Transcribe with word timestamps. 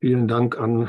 Vielen 0.00 0.28
Dank 0.28 0.58
an, 0.58 0.88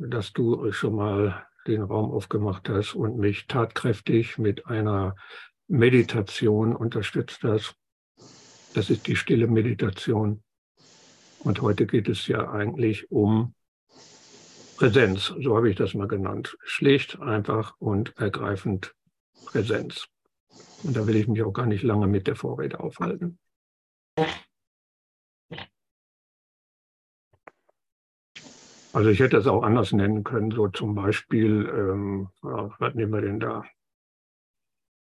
dass 0.00 0.32
du 0.32 0.72
schon 0.72 0.96
mal 0.96 1.46
den 1.68 1.82
Raum 1.82 2.10
aufgemacht 2.10 2.68
hast 2.68 2.94
und 2.94 3.16
mich 3.16 3.46
tatkräftig 3.46 4.36
mit 4.36 4.66
einer 4.66 5.14
Meditation 5.68 6.74
unterstützt 6.74 7.44
hast. 7.44 7.76
Das 8.74 8.90
ist 8.90 9.06
die 9.06 9.14
stille 9.14 9.46
Meditation. 9.46 10.42
Und 11.44 11.62
heute 11.62 11.86
geht 11.86 12.08
es 12.08 12.26
ja 12.26 12.50
eigentlich 12.50 13.12
um 13.12 13.54
Präsenz, 14.76 15.32
so 15.40 15.56
habe 15.56 15.70
ich 15.70 15.76
das 15.76 15.94
mal 15.94 16.08
genannt. 16.08 16.58
Schlicht, 16.64 17.20
einfach 17.20 17.76
und 17.78 18.16
ergreifend 18.16 18.92
Präsenz. 19.46 20.08
Und 20.82 20.96
da 20.96 21.06
will 21.06 21.14
ich 21.14 21.28
mich 21.28 21.44
auch 21.44 21.52
gar 21.52 21.66
nicht 21.66 21.84
lange 21.84 22.08
mit 22.08 22.26
der 22.26 22.34
Vorrede 22.34 22.80
aufhalten. 22.80 23.38
Also 28.98 29.10
ich 29.10 29.20
hätte 29.20 29.36
es 29.36 29.46
auch 29.46 29.62
anders 29.62 29.92
nennen 29.92 30.24
können, 30.24 30.50
so 30.50 30.66
zum 30.66 30.96
Beispiel, 30.96 31.68
ähm, 31.72 32.30
was 32.42 32.96
nehmen 32.96 33.12
wir 33.12 33.20
denn 33.20 33.38
da? 33.38 33.64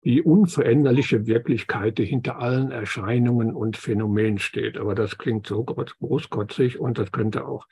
Die 0.05 0.23
unveränderliche 0.23 1.27
Wirklichkeit, 1.27 1.99
die 1.99 2.07
hinter 2.07 2.39
allen 2.39 2.71
Erscheinungen 2.71 3.55
und 3.55 3.77
Phänomenen 3.77 4.39
steht. 4.39 4.79
Aber 4.79 4.95
das 4.95 5.19
klingt 5.19 5.47
so 5.47 5.63
großkotzig 5.65 6.79
und 6.79 6.97
das 6.97 7.13
könnte 7.13 7.47
auch 7.47 7.69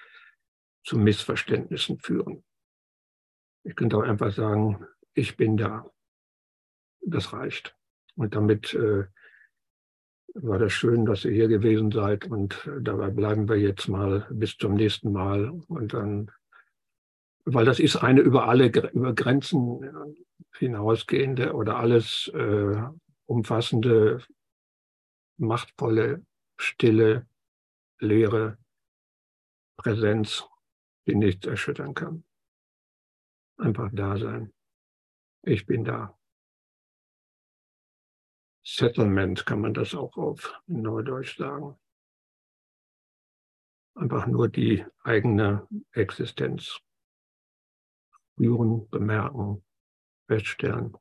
zu 0.84 0.98
Missverständnissen 0.98 1.98
führen. 1.98 2.44
Ich 3.64 3.74
könnte 3.74 3.96
auch 3.96 4.02
einfach 4.02 4.32
sagen, 4.32 4.84
ich 5.14 5.38
bin 5.38 5.56
da. 5.56 5.90
Das 7.00 7.32
reicht. 7.32 7.74
Und 8.16 8.34
damit 8.34 8.74
äh, 8.74 9.04
war 10.34 10.58
das 10.58 10.72
schön, 10.72 11.04
dass 11.04 11.24
ihr 11.24 11.32
hier 11.32 11.48
gewesen 11.48 11.90
seid. 11.90 12.26
Und 12.26 12.66
äh, 12.66 12.80
dabei 12.80 13.10
bleiben 13.10 13.48
wir 13.48 13.56
jetzt 13.56 13.88
mal 13.88 14.26
bis 14.30 14.56
zum 14.56 14.74
nächsten 14.74 15.12
Mal. 15.12 15.50
Und 15.68 15.92
dann, 15.94 16.30
weil 17.44 17.64
das 17.64 17.80
ist 17.80 17.96
eine 17.96 18.20
über 18.20 18.48
alle 18.48 18.68
über 18.92 19.14
Grenzen 19.14 20.14
hinausgehende 20.56 21.54
oder 21.54 21.78
alles 21.78 22.30
äh, 22.34 22.82
umfassende, 23.26 24.22
machtvolle, 25.38 26.24
stille, 26.56 27.26
leere 27.98 28.58
Präsenz, 29.76 30.44
die 31.06 31.14
nichts 31.14 31.46
erschüttern 31.46 31.94
kann. 31.94 32.24
Einfach 33.56 33.90
da 33.92 34.16
sein. 34.16 34.52
Ich 35.42 35.66
bin 35.66 35.84
da. 35.84 36.16
Settlement 38.64 39.44
kann 39.44 39.60
man 39.60 39.74
das 39.74 39.94
auch 39.94 40.16
auf 40.16 40.54
Neudeutsch 40.66 41.36
sagen. 41.36 41.76
Einfach 43.94 44.26
nur 44.26 44.48
die 44.48 44.84
eigene 45.02 45.66
Existenz 45.92 46.80
spüren, 48.10 48.88
bemerken, 48.88 49.64
feststellen. 50.26 50.96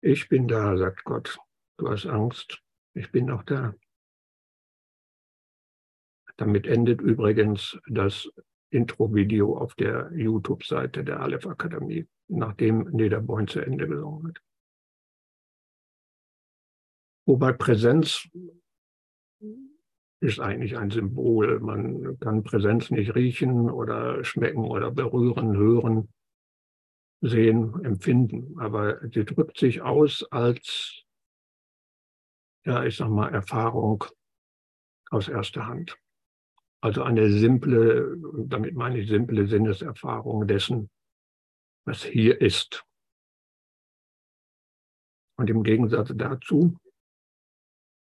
Ich 0.00 0.28
bin 0.28 0.48
da, 0.48 0.76
sagt 0.76 1.04
Gott. 1.04 1.38
Du 1.76 1.88
hast 1.88 2.06
Angst. 2.06 2.62
Ich 2.94 3.10
bin 3.10 3.30
auch 3.30 3.42
da. 3.42 3.74
Damit 6.36 6.66
endet 6.66 7.00
übrigens 7.00 7.78
das 7.86 8.30
Intro-Video 8.70 9.56
auf 9.56 9.74
der 9.74 10.10
YouTube-Seite 10.14 11.04
der 11.04 11.20
Aleph 11.20 11.46
Akademie, 11.46 12.08
nachdem 12.28 12.84
Nederborn 12.84 13.46
zu 13.46 13.60
Ende 13.60 13.86
gesungen 13.86 14.28
hat. 14.28 14.42
Wobei 17.24 17.52
Präsenz 17.52 18.28
ist 20.20 20.40
eigentlich 20.40 20.76
ein 20.76 20.90
Symbol. 20.90 21.60
Man 21.60 22.18
kann 22.18 22.42
Präsenz 22.42 22.90
nicht 22.90 23.14
riechen 23.14 23.70
oder 23.70 24.24
schmecken 24.24 24.64
oder 24.64 24.90
berühren, 24.90 25.56
hören, 25.56 26.08
sehen, 27.20 27.84
empfinden. 27.84 28.58
Aber 28.58 29.00
sie 29.08 29.24
drückt 29.24 29.58
sich 29.58 29.82
aus 29.82 30.24
als, 30.30 31.04
ja, 32.64 32.84
ich 32.84 32.96
sag 32.96 33.08
mal, 33.08 33.32
Erfahrung 33.32 34.04
aus 35.10 35.28
erster 35.28 35.66
Hand. 35.66 35.96
Also 36.80 37.02
eine 37.02 37.30
simple, 37.30 38.16
damit 38.46 38.74
meine 38.74 38.98
ich 38.98 39.08
simple 39.08 39.46
Sinneserfahrung 39.46 40.48
dessen, 40.48 40.90
was 41.84 42.02
hier 42.02 42.40
ist. 42.40 42.84
Und 45.36 45.48
im 45.48 45.62
Gegensatz 45.62 46.12
dazu 46.14 46.76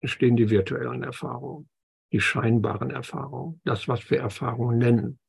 stehen 0.10 0.36
die 0.36 0.50
virtuellen 0.50 1.04
Erfahrungen, 1.04 1.70
die 2.12 2.22
scheinbaren 2.22 2.90
Erfahrungen, 2.90 3.62
das, 3.64 3.88
was 3.88 4.10
wir 4.10 4.20
Erfahrungen 4.20 4.78
nennen. 4.80 5.20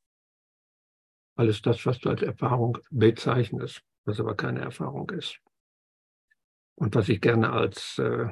Alles 1.36 1.62
das, 1.62 1.84
was 1.86 1.98
du 1.98 2.10
als 2.10 2.22
Erfahrung 2.22 2.78
bezeichnest, 2.90 3.82
was 4.04 4.20
aber 4.20 4.34
keine 4.34 4.60
Erfahrung 4.60 5.10
ist. 5.10 5.40
Und 6.74 6.94
was 6.94 7.08
ich 7.08 7.20
gerne 7.20 7.52
als 7.52 7.98
äh, 7.98 8.28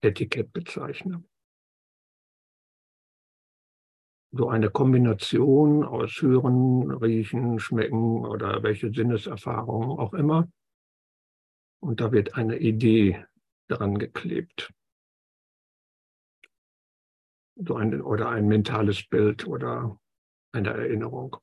Etikett 0.00 0.52
bezeichne. 0.52 1.24
So 4.32 4.48
eine 4.48 4.70
Kombination 4.70 5.84
aus 5.84 6.20
Hören, 6.20 6.90
Riechen, 6.90 7.60
Schmecken 7.60 8.24
oder 8.24 8.62
welche 8.62 8.92
Sinneserfahrungen 8.92 9.90
auch 9.98 10.12
immer. 10.14 10.48
Und 11.80 12.00
da 12.00 12.10
wird 12.10 12.34
eine 12.34 12.58
Idee 12.58 13.24
dran 13.68 13.98
geklebt 13.98 14.72
so 17.56 17.76
ein, 17.76 18.00
oder 18.02 18.28
ein 18.28 18.46
mentales 18.46 19.06
Bild 19.08 19.46
oder 19.46 19.98
eine 20.52 20.70
Erinnerung. 20.70 21.36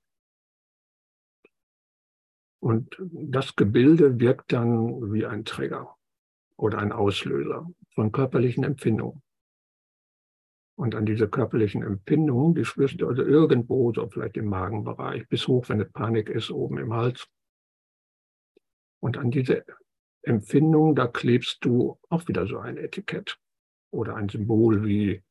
Und 2.60 2.96
das 3.00 3.56
Gebilde 3.56 4.20
wirkt 4.20 4.54
dann 4.54 5.12
wie 5.12 5.26
ein 5.26 5.46
Trigger 5.46 5.96
oder 6.58 6.78
ein 6.78 6.92
Auslöser 6.92 7.68
von 7.96 8.12
körperlichen 8.12 8.64
Empfindungen. 8.64 9.22
Und 10.78 10.96
an 10.96 11.06
diese 11.06 11.28
körperlichen 11.28 11.84
Empfindungen, 11.84 12.56
die 12.56 12.66
spürst 12.66 13.02
du 13.02 13.08
also 13.08 13.24
irgendwo, 13.24 13.92
so 13.94 14.08
vielleicht 14.08 14.38
im 14.38 14.46
Magenbereich, 14.46 15.28
bis 15.28 15.48
hoch, 15.48 15.70
wenn 15.70 15.82
es 15.82 15.92
Panik 15.92 16.30
ist, 16.30 16.52
oben 16.52 16.78
im 16.78 16.94
Hals. 16.94 17.28
Und 19.00 19.18
an 19.18 19.32
diese 19.32 19.66
Empfindung, 20.22 20.96
da 20.96 21.08
klebst 21.08 21.66
du 21.66 22.00
auch 22.10 22.28
wieder 22.28 22.46
so 22.48 22.60
ein 22.60 22.78
Etikett 22.78 23.40
oder 23.92 24.16
ein 24.16 24.30
Symbol 24.30 24.86
wie 24.86 25.24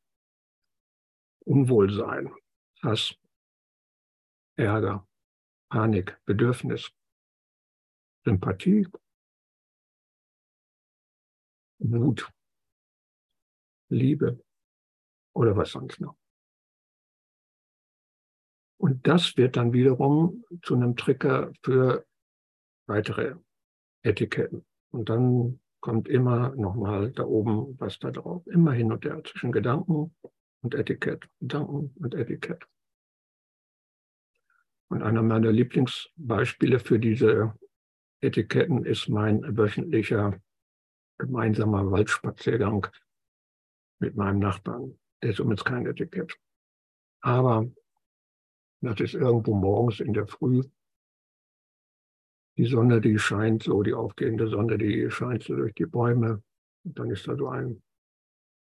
Unwohlsein, 1.44 2.32
Hass, 2.82 3.14
Ärger, 4.56 5.06
Panik, 5.70 6.20
Bedürfnis, 6.24 6.92
Sympathie, 8.24 8.86
Wut, 11.78 12.30
Liebe 13.88 14.42
oder 15.34 15.56
was 15.56 15.72
sonst 15.72 16.00
noch. 16.00 16.16
Und 18.78 19.06
das 19.06 19.36
wird 19.36 19.56
dann 19.56 19.72
wiederum 19.72 20.44
zu 20.62 20.74
einem 20.74 20.96
Trigger 20.96 21.52
für 21.62 22.06
weitere 22.86 23.36
Etiketten. 24.02 24.64
Und 24.90 25.08
dann 25.08 25.60
kommt 25.80 26.08
immer 26.08 26.54
nochmal 26.56 27.12
da 27.12 27.24
oben 27.24 27.78
was 27.78 27.98
da 27.98 28.10
drauf. 28.10 28.46
Immer 28.46 28.72
hin 28.72 28.92
und 28.92 29.04
her 29.04 29.22
zwischen 29.24 29.52
Gedanken 29.52 30.14
und 30.62 30.75
Etikett, 30.75 31.28
Gedanken 31.41 31.94
und 31.98 32.15
Etikett. 32.15 32.66
Und 34.88 35.03
einer 35.03 35.22
meiner 35.22 35.53
Lieblingsbeispiele 35.53 36.81
für 36.81 36.98
diese 36.98 37.54
Etiketten 38.21 38.84
ist 38.84 39.09
mein 39.09 39.56
wöchentlicher 39.56 40.41
gemeinsamer 41.19 41.91
Waldspaziergang 41.91 42.86
mit 44.01 44.16
meinem 44.16 44.41
Nachbarn. 44.41 44.98
Der 45.22 45.30
ist 45.30 45.39
übrigens 45.39 45.65
kein 45.65 45.86
Etikett. 45.86 46.36
Aber 47.21 47.71
das 48.80 49.01
ist 49.01 49.15
irgendwo 49.15 49.54
morgens 49.54 50.01
in 50.01 50.13
der 50.13 50.27
Früh. 50.27 50.63
Die 52.56 52.66
Sonne, 52.66 53.01
die 53.01 53.18
scheint 53.18 53.63
so, 53.63 53.83
die 53.83 53.95
aufgehende 53.95 54.48
Sonne, 54.48 54.77
die 54.77 55.10
scheint 55.10 55.45
so 55.45 55.54
durch 55.54 55.74
die 55.74 55.86
Bäume. 55.86 56.42
Und 56.84 56.98
dann 56.98 57.10
ist 57.10 57.28
da 57.28 57.36
so 57.36 57.48
ein 57.48 57.83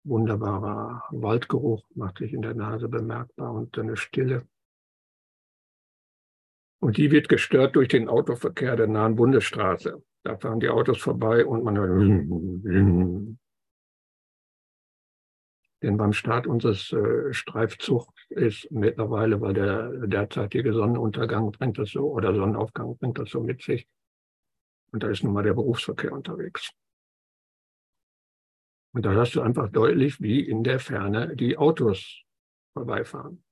wunderbarer 0.04 1.04
Waldgeruch 1.12 1.84
macht 1.96 2.20
sich 2.20 2.34
in 2.34 2.42
der 2.42 2.54
Nase 2.54 2.88
bemerkbar 2.88 3.54
und 3.54 3.78
eine 3.78 3.98
Stille. 3.98 4.48
Und 6.82 6.98
die 6.98 7.12
wird 7.12 7.28
gestört 7.28 7.76
durch 7.76 7.90
den 7.90 8.08
Autoverkehr 8.08 8.76
der 8.76 8.88
nahen 8.88 9.16
Bundesstraße. 9.16 10.02
Da 10.24 10.38
fahren 10.38 10.60
die 10.60 10.70
Autos 10.70 11.00
vorbei 11.00 11.46
und 11.46 11.64
man 11.64 11.78
hört. 11.78 13.38
Denn 15.82 15.96
beim 15.96 16.12
Start 16.12 16.46
unseres 16.46 16.92
äh, 16.92 17.34
Streifzugs 17.34 18.14
ist 18.30 18.70
mittlerweile, 18.70 19.40
weil 19.40 19.54
der 19.54 20.08
derzeitige 20.08 20.74
Sonnenuntergang 20.74 21.52
bringt 21.52 21.78
das 21.78 21.92
so, 21.92 22.12
oder 22.12 22.36
Sonnenaufgang 22.36 22.98
bringt 22.98 23.18
das 23.18 23.30
so 23.30 23.42
mit 23.42 23.62
sich. 23.62 23.88
Und 24.92 25.04
da 25.04 25.10
ist 25.10 25.24
nun 25.24 25.34
mal 25.34 25.44
der 25.44 25.54
Berufsverkehr 25.54 26.12
unterwegs. 26.12 26.72
Und 28.94 29.06
da 29.06 29.14
hast 29.14 29.36
du 29.36 29.42
einfach 29.42 29.70
deutlich, 29.70 30.20
wie 30.20 30.42
in 30.42 30.64
der 30.64 30.80
Ferne 30.80 31.36
die 31.36 31.58
Autos 31.58 32.24
vorbeifahren. 32.74 33.44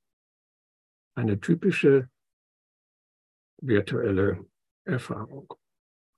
eine 1.16 1.40
typische 1.40 2.10
virtuelle 3.60 4.46
Erfahrung. 4.86 5.52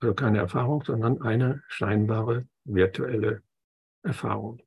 Also 0.00 0.14
keine 0.14 0.38
Erfahrung, 0.38 0.84
sondern 0.84 1.22
eine 1.22 1.62
scheinbare 1.68 2.46
virtuelle 2.64 3.42
Erfahrung. 4.02 4.62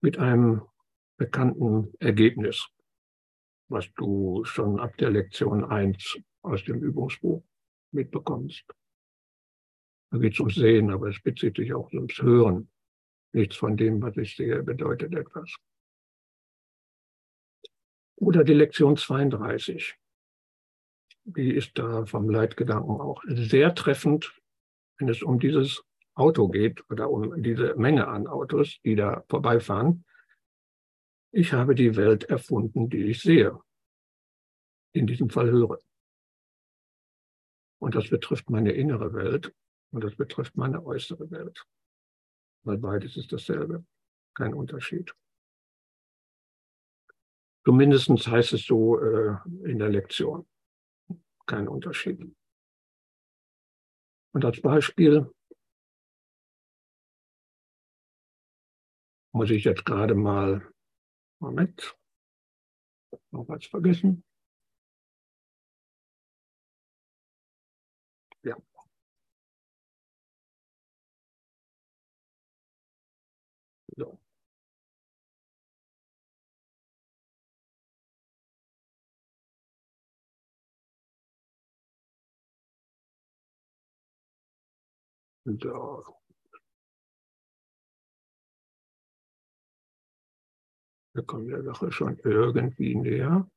Mit 0.00 0.18
einem 0.18 0.62
bekannten 1.16 1.92
Ergebnis, 1.98 2.68
was 3.68 3.92
du 3.94 4.44
schon 4.44 4.78
ab 4.78 4.96
der 4.98 5.10
Lektion 5.10 5.64
1 5.64 6.20
aus 6.42 6.64
dem 6.64 6.80
Übungsbuch 6.80 7.42
mitbekommst. 7.92 8.64
Da 10.10 10.18
geht 10.18 10.34
es 10.34 10.40
ums 10.40 10.54
Sehen, 10.54 10.90
aber 10.90 11.08
es 11.08 11.20
bezieht 11.20 11.56
sich 11.56 11.72
auch 11.74 11.92
ums 11.92 12.18
Hören. 12.20 12.70
Nichts 13.32 13.56
von 13.56 13.76
dem, 13.76 14.00
was 14.00 14.16
ich 14.16 14.36
sehe, 14.36 14.62
bedeutet 14.62 15.14
etwas. 15.14 15.54
Oder 18.16 18.42
die 18.42 18.54
Lektion 18.54 18.96
32. 18.96 19.96
Die 21.24 21.54
ist 21.54 21.78
da 21.78 22.06
vom 22.06 22.30
Leitgedanken 22.30 23.00
auch 23.00 23.22
sehr 23.26 23.74
treffend, 23.74 24.34
wenn 24.98 25.08
es 25.08 25.22
um 25.22 25.38
dieses 25.38 25.84
Auto 26.14 26.48
geht 26.48 26.82
oder 26.90 27.10
um 27.10 27.42
diese 27.42 27.76
Menge 27.76 28.08
an 28.08 28.26
Autos, 28.26 28.80
die 28.82 28.96
da 28.96 29.24
vorbeifahren. 29.28 30.04
Ich 31.32 31.52
habe 31.52 31.74
die 31.74 31.96
Welt 31.96 32.24
erfunden, 32.24 32.88
die 32.88 33.04
ich 33.04 33.20
sehe. 33.20 33.60
In 34.92 35.06
diesem 35.06 35.28
Fall 35.28 35.50
höre. 35.50 35.80
Und 37.78 37.94
das 37.94 38.08
betrifft 38.08 38.48
meine 38.48 38.72
innere 38.72 39.12
Welt 39.12 39.54
und 39.90 40.04
das 40.04 40.16
betrifft 40.16 40.56
meine 40.56 40.84
äußere 40.84 41.30
Welt. 41.30 41.64
Weil 42.64 42.78
beides 42.78 43.16
ist 43.16 43.32
dasselbe. 43.32 43.84
Kein 44.34 44.54
Unterschied. 44.54 45.14
Zumindest 47.64 48.08
heißt 48.08 48.52
es 48.52 48.64
so 48.64 48.98
äh, 48.98 49.36
in 49.64 49.78
der 49.78 49.88
Lektion. 49.88 50.48
Kein 51.46 51.68
Unterschied. 51.68 52.20
Und 54.32 54.44
als 54.44 54.60
Beispiel 54.60 55.30
muss 59.32 59.50
ich 59.50 59.64
jetzt 59.64 59.84
gerade 59.84 60.14
mal, 60.14 60.70
Moment, 61.40 61.96
noch 63.30 63.48
was 63.48 63.66
vergessen. 63.66 64.24
So. 85.56 86.04
Wir 91.14 91.24
kommen 91.24 91.48
der 91.48 91.62
Sache 91.62 91.90
schon 91.90 92.18
irgendwie 92.18 92.94
näher. 92.94 93.48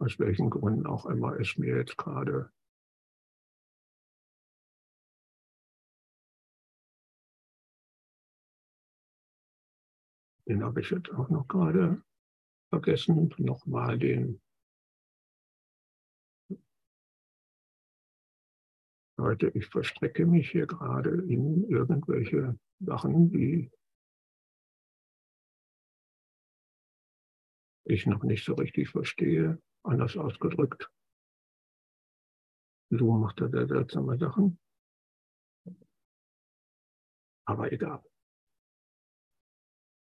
Aus 0.00 0.16
welchen 0.20 0.50
Gründen 0.50 0.86
auch 0.86 1.06
immer 1.06 1.38
es 1.40 1.58
mir 1.58 1.76
jetzt 1.76 1.96
gerade 1.98 2.52
den 10.46 10.64
habe 10.64 10.80
ich 10.80 10.90
jetzt 10.90 11.10
auch 11.10 11.28
noch 11.28 11.46
gerade 11.46 12.02
vergessen, 12.70 13.34
nochmal 13.38 13.98
den 13.98 14.40
Leute, 19.18 19.50
ich 19.54 19.66
verstrecke 19.66 20.26
mich 20.26 20.50
hier 20.50 20.66
gerade 20.66 21.10
in 21.10 21.68
irgendwelche 21.68 22.56
Sachen, 22.78 23.30
die 23.30 23.70
ich 27.84 28.06
noch 28.06 28.22
nicht 28.22 28.44
so 28.44 28.54
richtig 28.54 28.90
verstehe, 28.90 29.60
anders 29.82 30.16
ausgedrückt. 30.16 30.88
Zoom 32.90 33.20
macht 33.20 33.40
da 33.40 33.48
sehr 33.48 33.66
seltsame 33.66 34.16
Sachen. 34.18 34.58
Aber 37.44 37.72
egal. 37.72 38.02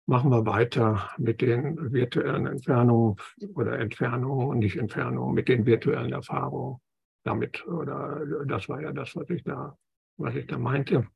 Machen 0.06 0.30
wir 0.30 0.44
weiter 0.46 1.10
mit 1.16 1.40
den 1.40 1.92
virtuellen 1.92 2.46
Entfernungen 2.46 3.16
oder 3.54 3.78
Entfernungen 3.78 4.48
und 4.48 4.58
nicht 4.58 4.76
Entfernungen, 4.76 5.34
mit 5.34 5.48
den 5.48 5.64
virtuellen 5.64 6.12
Erfahrungen 6.12 6.80
damit. 7.24 7.64
Oder 7.66 8.44
das 8.46 8.68
war 8.68 8.82
ja 8.82 8.92
das, 8.92 9.14
was 9.14 9.30
ich 9.30 9.44
da, 9.44 9.78
was 10.16 10.34
ich 10.34 10.46
da 10.46 10.58
meinte. 10.58 11.06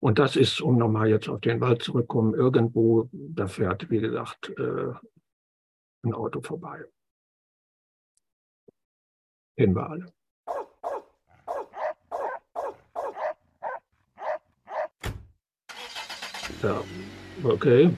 Und 0.00 0.18
das 0.18 0.36
ist, 0.36 0.60
um 0.60 0.78
nochmal 0.78 1.08
jetzt 1.08 1.28
auf 1.28 1.40
den 1.40 1.60
Wald 1.60 1.82
zurückzukommen, 1.82 2.34
irgendwo, 2.34 3.08
da 3.12 3.46
fährt, 3.46 3.90
wie 3.90 4.00
gesagt, 4.00 4.50
äh, 4.58 4.92
ein 6.04 6.14
Auto 6.14 6.40
vorbei. 6.40 6.84
Kennen 9.56 9.74
wir 9.74 9.90
alle. 9.90 10.12
Ja. 16.62 16.82
Okay. 17.42 17.90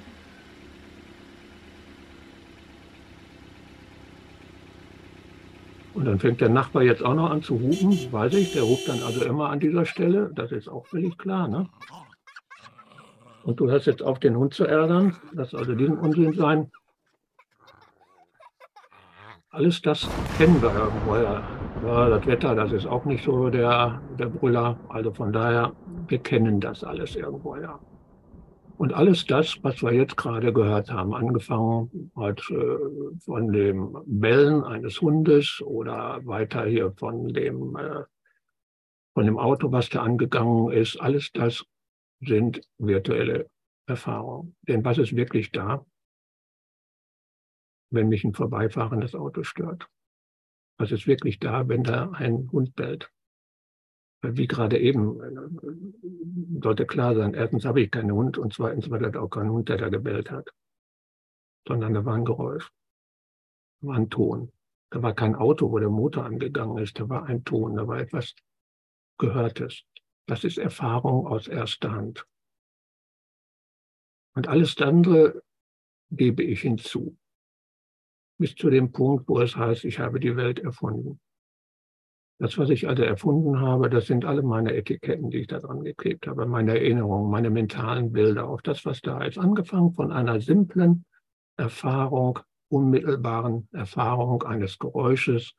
Und 5.95 6.05
dann 6.05 6.19
fängt 6.19 6.41
der 6.41 6.49
Nachbar 6.49 6.83
jetzt 6.83 7.05
auch 7.05 7.15
noch 7.15 7.31
an 7.31 7.43
zu 7.43 7.61
hupen, 7.61 8.13
weiß 8.13 8.35
ich, 8.35 8.53
der 8.53 8.63
ruft 8.63 8.89
dann 8.89 9.03
also 9.03 9.25
immer 9.25 9.51
an 9.51 9.61
dieser 9.61 9.85
Stelle, 9.85 10.31
das 10.35 10.53
ist 10.53 10.69
auch 10.69 10.87
völlig 10.87 11.19
klar, 11.19 11.49
ne? 11.49 11.69
Und 13.43 13.59
du 13.59 13.71
hörst 13.71 13.87
jetzt 13.87 14.03
auf, 14.03 14.19
den 14.19 14.37
Hund 14.37 14.55
zu 14.55 14.65
ärgern, 14.65 15.17
lass 15.33 15.55
also 15.55 15.75
diesen 15.75 15.99
Unsinn 15.99 16.33
sein. 16.35 16.71
Alles 19.51 19.83
das 19.83 20.09
kennen 20.39 20.63
wir 20.63 20.73
irgendwoher. 20.73 21.43
Ja, 21.85 22.09
das 22.09 22.26
Wetter, 22.26 22.55
das 22.55 22.73
ist 22.73 22.87
auch 22.87 23.05
nicht 23.05 23.25
so 23.25 23.50
der, 23.50 24.00
der 24.19 24.26
Brüller. 24.26 24.79
Also 24.88 25.12
von 25.12 25.33
daher, 25.33 25.73
wir 26.07 26.19
kennen 26.19 26.61
das 26.61 26.85
alles 26.85 27.17
irgendwoher. 27.17 27.81
Und 28.81 28.95
alles 28.95 29.27
das, 29.27 29.63
was 29.63 29.83
wir 29.83 29.93
jetzt 29.93 30.17
gerade 30.17 30.55
gehört 30.55 30.91
haben, 30.91 31.13
angefangen 31.13 32.11
halt, 32.17 32.41
von 32.41 33.53
dem 33.53 33.95
Bellen 34.07 34.65
eines 34.65 35.03
Hundes 35.03 35.61
oder 35.61 36.25
weiter 36.25 36.65
hier 36.65 36.91
von 36.93 37.29
dem, 37.29 37.77
äh, 37.77 38.05
von 39.13 39.27
dem 39.27 39.39
Auto, 39.39 39.71
was 39.71 39.91
da 39.91 40.03
angegangen 40.03 40.73
ist, 40.73 40.99
alles 40.99 41.31
das 41.33 41.63
sind 42.21 42.63
virtuelle 42.79 43.51
Erfahrungen. 43.87 44.57
Denn 44.63 44.83
was 44.83 44.97
ist 44.97 45.15
wirklich 45.15 45.53
da, 45.53 45.85
wenn 47.91 48.09
mich 48.09 48.25
ein 48.25 48.33
vorbeifahrendes 48.33 49.15
Auto 49.15 49.43
stört? 49.43 49.89
Was 50.79 50.91
ist 50.91 51.07
wirklich 51.07 51.39
da, 51.39 51.69
wenn 51.69 51.85
da 51.85 52.13
ein 52.13 52.49
Hund 52.51 52.75
bellt? 52.77 53.13
Wie 54.23 54.47
gerade 54.47 54.79
eben, 54.79 55.21
äh, 55.21 56.62
sollte 56.62 56.87
klar 56.87 57.15
sein, 57.15 57.35
erstens 57.35 57.65
habe 57.65 57.81
ich 57.81 57.91
keinen 57.91 58.12
Hund 58.12 58.39
und 58.39 58.53
zweitens 58.53 58.91
war 58.91 58.99
das 58.99 59.15
auch 59.17 59.29
kein 59.29 59.50
Hund, 59.50 59.69
der 59.69 59.79
da 59.79 59.89
gebellt 59.89 60.31
hat, 60.31 60.50
sondern 61.67 61.95
da 61.95 62.05
war 62.05 62.15
ein 62.15 62.25
Geräusch, 62.25 62.71
da 63.81 63.89
war 63.89 63.97
ein 63.97 64.11
Ton. 64.11 64.53
Da 64.93 65.03
war 65.03 65.15
kein 65.15 65.37
Auto, 65.37 65.71
wo 65.71 65.79
der 65.79 65.89
Motor 65.89 66.25
angegangen 66.25 66.79
ist, 66.79 66.99
da 66.99 67.09
war 67.09 67.25
ein 67.25 67.45
Ton, 67.45 67.77
da 67.77 67.87
war 67.87 68.00
etwas 68.00 68.35
Gehörtes. 69.19 69.85
Das 70.27 70.45
ist 70.45 70.59
Erfahrung 70.59 71.27
aus 71.27 71.47
erster 71.47 71.93
Hand. 71.93 72.27
Und 74.35 74.49
alles 74.49 74.77
andere 74.79 75.43
gebe 76.11 76.43
ich 76.43 76.62
hinzu. 76.62 77.17
Bis 78.39 78.55
zu 78.55 78.71
dem 78.71 78.91
Punkt, 78.91 79.29
wo 79.29 79.41
es 79.41 79.55
heißt, 79.55 79.85
ich 79.85 79.99
habe 79.99 80.19
die 80.19 80.37
Welt 80.37 80.59
erfunden. 80.59 81.21
Das, 82.40 82.56
was 82.56 82.70
ich 82.70 82.88
also 82.88 83.02
erfunden 83.02 83.61
habe, 83.61 83.90
das 83.90 84.06
sind 84.06 84.25
alle 84.25 84.42
meine 84.42 84.75
Etiketten, 84.75 85.28
die 85.28 85.40
ich 85.40 85.47
da 85.49 85.59
dran 85.59 85.85
geklebt 85.85 86.26
habe, 86.26 86.47
meine 86.47 86.70
Erinnerungen, 86.70 87.30
meine 87.30 87.50
mentalen 87.50 88.12
Bilder 88.12 88.49
auf 88.49 88.62
das, 88.62 88.87
was 88.87 89.02
da 89.02 89.23
ist. 89.23 89.37
Angefangen 89.37 89.92
von 89.92 90.11
einer 90.11 90.40
simplen 90.40 91.04
Erfahrung, 91.59 92.38
unmittelbaren 92.68 93.68
Erfahrung 93.73 94.42
eines 94.42 94.78
Geräusches, 94.78 95.52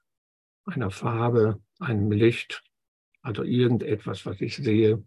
einer 0.66 0.90
Farbe, 0.90 1.62
einem 1.80 2.12
Licht, 2.12 2.64
also 3.22 3.44
irgendetwas, 3.44 4.26
was 4.26 4.42
ich 4.42 4.56
sehe, 4.56 5.06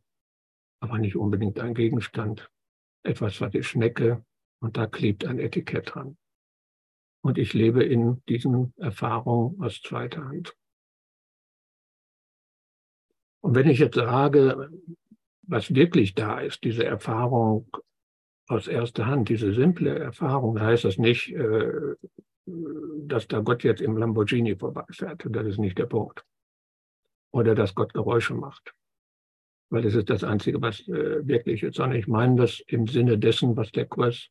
aber 0.78 0.98
nicht 0.98 1.16
unbedingt 1.16 1.58
ein 1.58 1.74
Gegenstand, 1.74 2.52
etwas, 3.02 3.40
was 3.40 3.52
ich 3.52 3.66
schnecke 3.66 4.24
und 4.60 4.76
da 4.76 4.86
klebt 4.86 5.24
ein 5.24 5.40
Etikett 5.40 5.92
dran. 5.92 6.16
Und 7.20 7.36
ich 7.36 7.52
lebe 7.52 7.82
in 7.82 8.22
diesen 8.28 8.72
Erfahrungen 8.76 9.60
aus 9.60 9.82
zweiter 9.82 10.24
Hand. 10.24 10.54
Und 13.44 13.54
wenn 13.54 13.68
ich 13.68 13.78
jetzt 13.78 13.96
sage, 13.96 14.70
was 15.42 15.74
wirklich 15.74 16.14
da 16.14 16.40
ist, 16.40 16.64
diese 16.64 16.86
Erfahrung 16.86 17.68
aus 18.48 18.68
erster 18.68 19.04
Hand, 19.04 19.28
diese 19.28 19.52
simple 19.52 19.98
Erfahrung, 19.98 20.58
heißt 20.58 20.84
das 20.84 20.96
nicht, 20.96 21.30
äh, 21.34 21.94
dass 22.46 23.28
da 23.28 23.40
Gott 23.40 23.62
jetzt 23.62 23.82
im 23.82 23.98
Lamborghini 23.98 24.56
vorbeifährt. 24.56 25.26
Das 25.28 25.46
ist 25.46 25.58
nicht 25.58 25.76
der 25.76 25.84
Punkt. 25.84 26.24
Oder 27.32 27.54
dass 27.54 27.74
Gott 27.74 27.92
Geräusche 27.92 28.32
macht. 28.32 28.72
Weil 29.68 29.82
das 29.82 29.94
ist 29.94 30.08
das 30.08 30.24
Einzige, 30.24 30.62
was 30.62 30.80
äh, 30.88 31.28
wirklich 31.28 31.64
ist. 31.64 31.76
Sondern 31.76 31.98
ich 31.98 32.08
meine 32.08 32.36
das 32.36 32.62
im 32.66 32.86
Sinne 32.86 33.18
dessen, 33.18 33.58
was 33.58 33.70
der 33.72 33.84
Kurs 33.84 34.30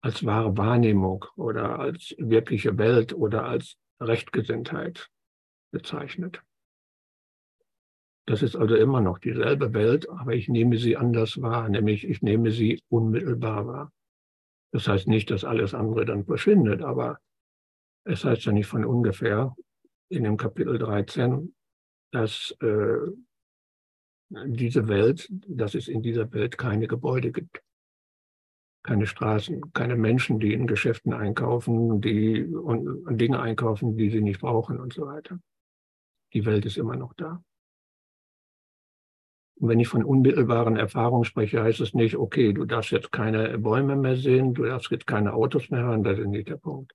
als 0.00 0.24
wahre 0.24 0.56
Wahrnehmung 0.56 1.26
oder 1.36 1.78
als 1.78 2.14
wirkliche 2.16 2.78
Welt 2.78 3.12
oder 3.12 3.44
als 3.44 3.76
Rechtgesinntheit 4.00 5.10
bezeichnet. 5.72 6.42
Das 8.28 8.42
ist 8.42 8.56
also 8.56 8.76
immer 8.76 9.00
noch 9.00 9.18
dieselbe 9.18 9.72
Welt, 9.72 10.06
aber 10.10 10.34
ich 10.34 10.50
nehme 10.50 10.76
sie 10.76 10.98
anders 10.98 11.40
wahr, 11.40 11.70
nämlich 11.70 12.06
ich 12.06 12.20
nehme 12.20 12.50
sie 12.50 12.82
unmittelbar 12.90 13.66
wahr. 13.66 13.92
Das 14.70 14.86
heißt 14.86 15.08
nicht, 15.08 15.30
dass 15.30 15.44
alles 15.44 15.72
andere 15.72 16.04
dann 16.04 16.26
verschwindet, 16.26 16.82
aber 16.82 17.20
es 18.04 18.26
heißt 18.26 18.44
ja 18.44 18.52
nicht 18.52 18.66
von 18.66 18.84
ungefähr 18.84 19.56
in 20.10 20.24
dem 20.24 20.36
Kapitel 20.36 20.78
13, 20.78 21.54
dass 22.12 22.54
äh, 22.60 22.98
diese 24.28 24.88
Welt, 24.88 25.26
dass 25.30 25.74
es 25.74 25.88
in 25.88 26.02
dieser 26.02 26.30
Welt 26.34 26.58
keine 26.58 26.86
Gebäude 26.86 27.32
gibt, 27.32 27.62
keine 28.82 29.06
Straßen, 29.06 29.72
keine 29.72 29.96
Menschen, 29.96 30.38
die 30.38 30.52
in 30.52 30.66
Geschäften 30.66 31.14
einkaufen, 31.14 32.02
die 32.02 32.44
und, 32.44 33.06
und 33.06 33.18
Dinge 33.18 33.40
einkaufen, 33.40 33.96
die 33.96 34.10
sie 34.10 34.20
nicht 34.20 34.40
brauchen 34.40 34.78
und 34.78 34.92
so 34.92 35.06
weiter. 35.06 35.40
Die 36.34 36.44
Welt 36.44 36.66
ist 36.66 36.76
immer 36.76 36.96
noch 36.96 37.14
da. 37.14 37.42
Und 39.60 39.68
wenn 39.68 39.80
ich 39.80 39.88
von 39.88 40.04
unmittelbaren 40.04 40.76
Erfahrungen 40.76 41.24
spreche, 41.24 41.62
heißt 41.62 41.80
es 41.80 41.92
nicht, 41.92 42.16
okay, 42.16 42.52
du 42.52 42.64
darfst 42.64 42.92
jetzt 42.92 43.10
keine 43.10 43.58
Bäume 43.58 43.96
mehr 43.96 44.16
sehen, 44.16 44.54
du 44.54 44.64
darfst 44.64 44.90
jetzt 44.92 45.06
keine 45.06 45.32
Autos 45.32 45.68
mehr 45.70 45.82
hören, 45.82 46.04
das 46.04 46.18
ist 46.18 46.28
nicht 46.28 46.48
der 46.48 46.58
Punkt. 46.58 46.94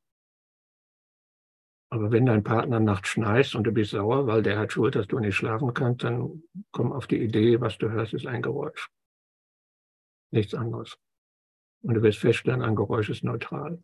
Aber 1.89 2.10
wenn 2.12 2.25
dein 2.25 2.43
Partner 2.43 2.79
nachts 2.79 3.10
schneist 3.10 3.53
und 3.53 3.65
du 3.65 3.72
bist 3.72 3.91
sauer, 3.91 4.27
weil 4.27 4.41
der 4.41 4.58
hat 4.58 4.72
Schuld, 4.72 4.96
dass 4.96 5.08
du 5.08 5.20
nicht 5.20 5.36
schlafen 5.36 5.74
kannst, 5.74 6.03
dann 6.03 6.43
komm 6.72 6.93
auf 6.93 7.05
die 7.05 7.22
Idee, 7.22 7.60
was 7.60 7.77
du 7.77 7.91
hörst, 7.91 8.13
ist 8.13 8.25
ein 8.25 8.41
Geräusch. 8.41 8.89
Nichts 10.32 10.55
anderes. 10.55 10.98
Und 11.84 11.96
du 11.96 12.01
wirst 12.01 12.20
feststellen, 12.20 12.62
ein 12.62 12.75
Geräusch 12.75 13.10
ist 13.10 13.24
neutral. 13.24 13.84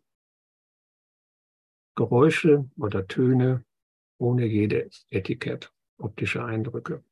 Geräusche 1.94 2.68
oder 2.78 3.06
Töne 3.06 3.64
ohne 4.18 4.46
jede 4.46 4.88
Etikett, 5.10 5.72
optische 5.98 6.44
Eindrücke. 6.44 7.04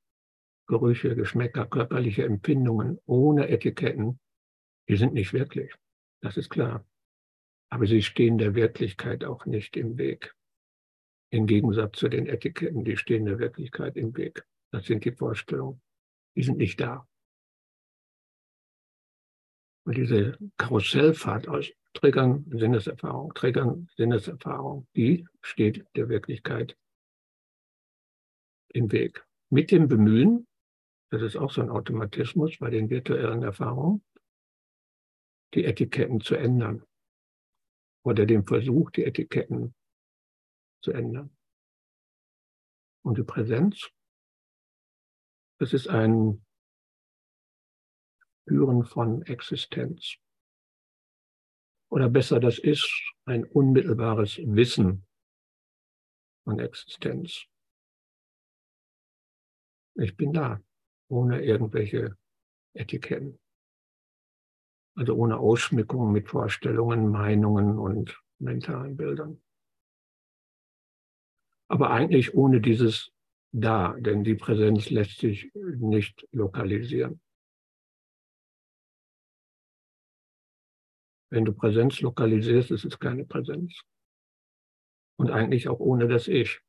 Gerüche, 0.69 1.17
Geschmäcker, 1.17 1.67
körperliche 1.67 2.25
Empfindungen 2.25 3.01
ohne 3.07 3.49
Etiketten, 3.49 4.21
die 4.89 4.97
sind 4.97 5.15
nicht 5.15 5.33
wirklich. 5.33 5.75
Das 6.21 6.37
ist 6.37 6.51
klar. 6.51 6.87
Aber 7.71 7.87
sie 7.87 8.03
stehen 8.03 8.39
der 8.39 8.55
Wirklichkeit 8.55 9.25
auch 9.25 9.47
nicht 9.47 9.77
im 9.77 9.99
Weg. 9.99 10.35
Im 11.31 11.47
Gegensatz 11.47 11.99
zu 11.99 12.09
den 12.09 12.27
Etiketten, 12.27 12.85
die 12.85 12.97
stehen 12.97 13.27
der 13.27 13.39
Wirklichkeit 13.39 13.97
im 13.97 14.17
Weg. 14.17 14.45
Das 14.71 14.85
sind 14.85 15.05
die 15.05 15.13
Vorstellungen. 15.13 15.81
Die 16.37 16.43
sind 16.43 16.59
nicht 16.59 16.81
da. 16.81 17.07
Und 19.85 19.97
diese 19.97 20.39
Karussellfahrt 20.59 21.49
aus 21.49 21.71
Triggern, 21.95 22.45
Sinneserfahrung, 22.51 23.33
Triggern, 23.35 23.89
Sinneserfahrung, 23.97 24.87
die 24.95 25.27
steht 25.41 25.87
der 25.97 26.09
Wirklichkeit 26.09 26.77
im 28.69 28.93
Weg. 28.93 29.25
Mit 29.51 29.71
dem 29.71 29.89
Bemühen, 29.89 30.48
das 31.11 31.23
ist 31.23 31.37
auch 31.37 31.51
so 31.51 31.63
ein 31.63 31.71
Automatismus 31.71 32.59
bei 32.59 32.71
den 32.71 32.91
virtuellen 32.91 33.43
Erfahrungen, 33.43 34.05
die 35.55 35.65
Etiketten 35.65 36.21
zu 36.21 36.35
ändern 36.35 36.85
oder 38.05 38.27
dem 38.27 38.45
Versuch, 38.47 38.91
die 38.91 39.05
Etiketten 39.05 39.75
zu 40.83 40.93
ändern. 40.93 41.35
Und 43.03 43.17
die 43.17 43.23
Präsenz, 43.23 43.91
das 45.59 45.73
ist 45.73 45.89
ein 45.89 46.45
Spüren 48.43 48.85
von 48.85 49.23
Existenz. 49.23 50.17
Oder 51.91 52.11
besser, 52.11 52.39
das 52.39 52.59
ist 52.59 52.87
ein 53.25 53.45
unmittelbares 53.45 54.39
Wissen 54.39 55.07
von 56.45 56.59
Existenz. 56.59 57.47
Ich 59.95 60.17
bin 60.17 60.33
da 60.33 60.63
ohne 61.09 61.43
irgendwelche 61.43 62.17
Etiketten. 62.75 63.39
Also 64.97 65.15
ohne 65.15 65.39
Ausschmückung 65.39 66.13
mit 66.13 66.29
Vorstellungen, 66.29 67.09
Meinungen 67.09 67.79
und 67.79 68.21
mentalen 68.39 68.97
Bildern. 68.97 69.41
Aber 71.69 71.91
eigentlich 71.91 72.35
ohne 72.35 72.61
dieses 72.61 73.13
Da, 73.53 73.95
denn 73.99 74.25
die 74.25 74.35
Präsenz 74.35 74.91
lässt 74.91 75.21
sich 75.21 75.51
nicht 75.55 76.27
lokalisieren. 76.33 77.21
Wenn 81.31 81.45
du 81.45 81.53
Präsenz 81.53 82.01
lokalisierst, 82.01 82.71
ist 82.71 82.85
es 82.85 82.99
keine 82.99 83.25
Präsenz. 83.25 83.83
Und 85.19 85.31
eigentlich 85.31 85.69
auch 85.69 85.81
ohne 85.81 86.09
das 86.09 86.29
Ich. 86.29 86.61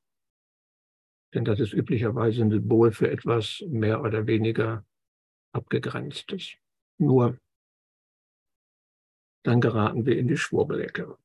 Denn 1.33 1.45
das 1.45 1.59
ist 1.59 1.73
üblicherweise 1.73 2.41
ein 2.41 2.51
Symbol 2.51 2.91
für 2.91 3.09
etwas 3.09 3.63
mehr 3.67 4.01
oder 4.01 4.25
weniger 4.25 4.85
abgegrenztes. 5.51 6.55
Nur 6.97 7.37
dann 9.43 9.61
geraten 9.61 10.05
wir 10.05 10.17
in 10.17 10.27
die 10.27 10.37
Schwurbelecke. 10.37 11.17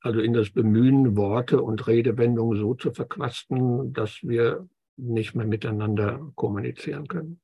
Also 0.00 0.20
in 0.20 0.32
das 0.34 0.50
Bemühen, 0.50 1.16
Worte 1.16 1.62
und 1.62 1.86
Redewendungen 1.86 2.58
so 2.58 2.74
zu 2.74 2.92
verquasten, 2.92 3.92
dass 3.92 4.22
wir 4.22 4.68
nicht 4.96 5.34
mehr 5.34 5.46
miteinander 5.46 6.30
kommunizieren 6.34 7.08
können. 7.08 7.40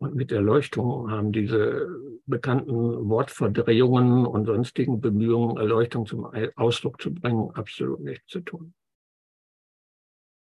Und 0.00 0.14
mit 0.14 0.30
Erleuchtung 0.30 1.10
haben 1.10 1.32
diese 1.32 1.88
bekannten 2.26 3.08
Wortverdrehungen 3.08 4.26
und 4.26 4.46
sonstigen 4.46 5.00
Bemühungen, 5.00 5.56
Erleuchtung 5.56 6.06
zum 6.06 6.24
Ausdruck 6.54 7.02
zu 7.02 7.12
bringen, 7.12 7.50
absolut 7.50 7.98
nichts 7.98 8.28
zu 8.28 8.40
tun 8.40 8.74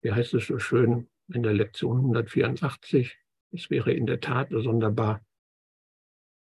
wie 0.07 0.13
heißt 0.13 0.35
es 0.35 0.47
so 0.47 0.61
schön 0.61 1.11
in 1.35 1.43
der 1.43 1.53
Lektion 1.53 1.97
184, 1.97 3.19
es 3.51 3.71
wäre 3.71 3.93
in 3.93 4.07
der 4.07 4.21
Tat 4.21 4.51
sonderbar, 4.53 5.27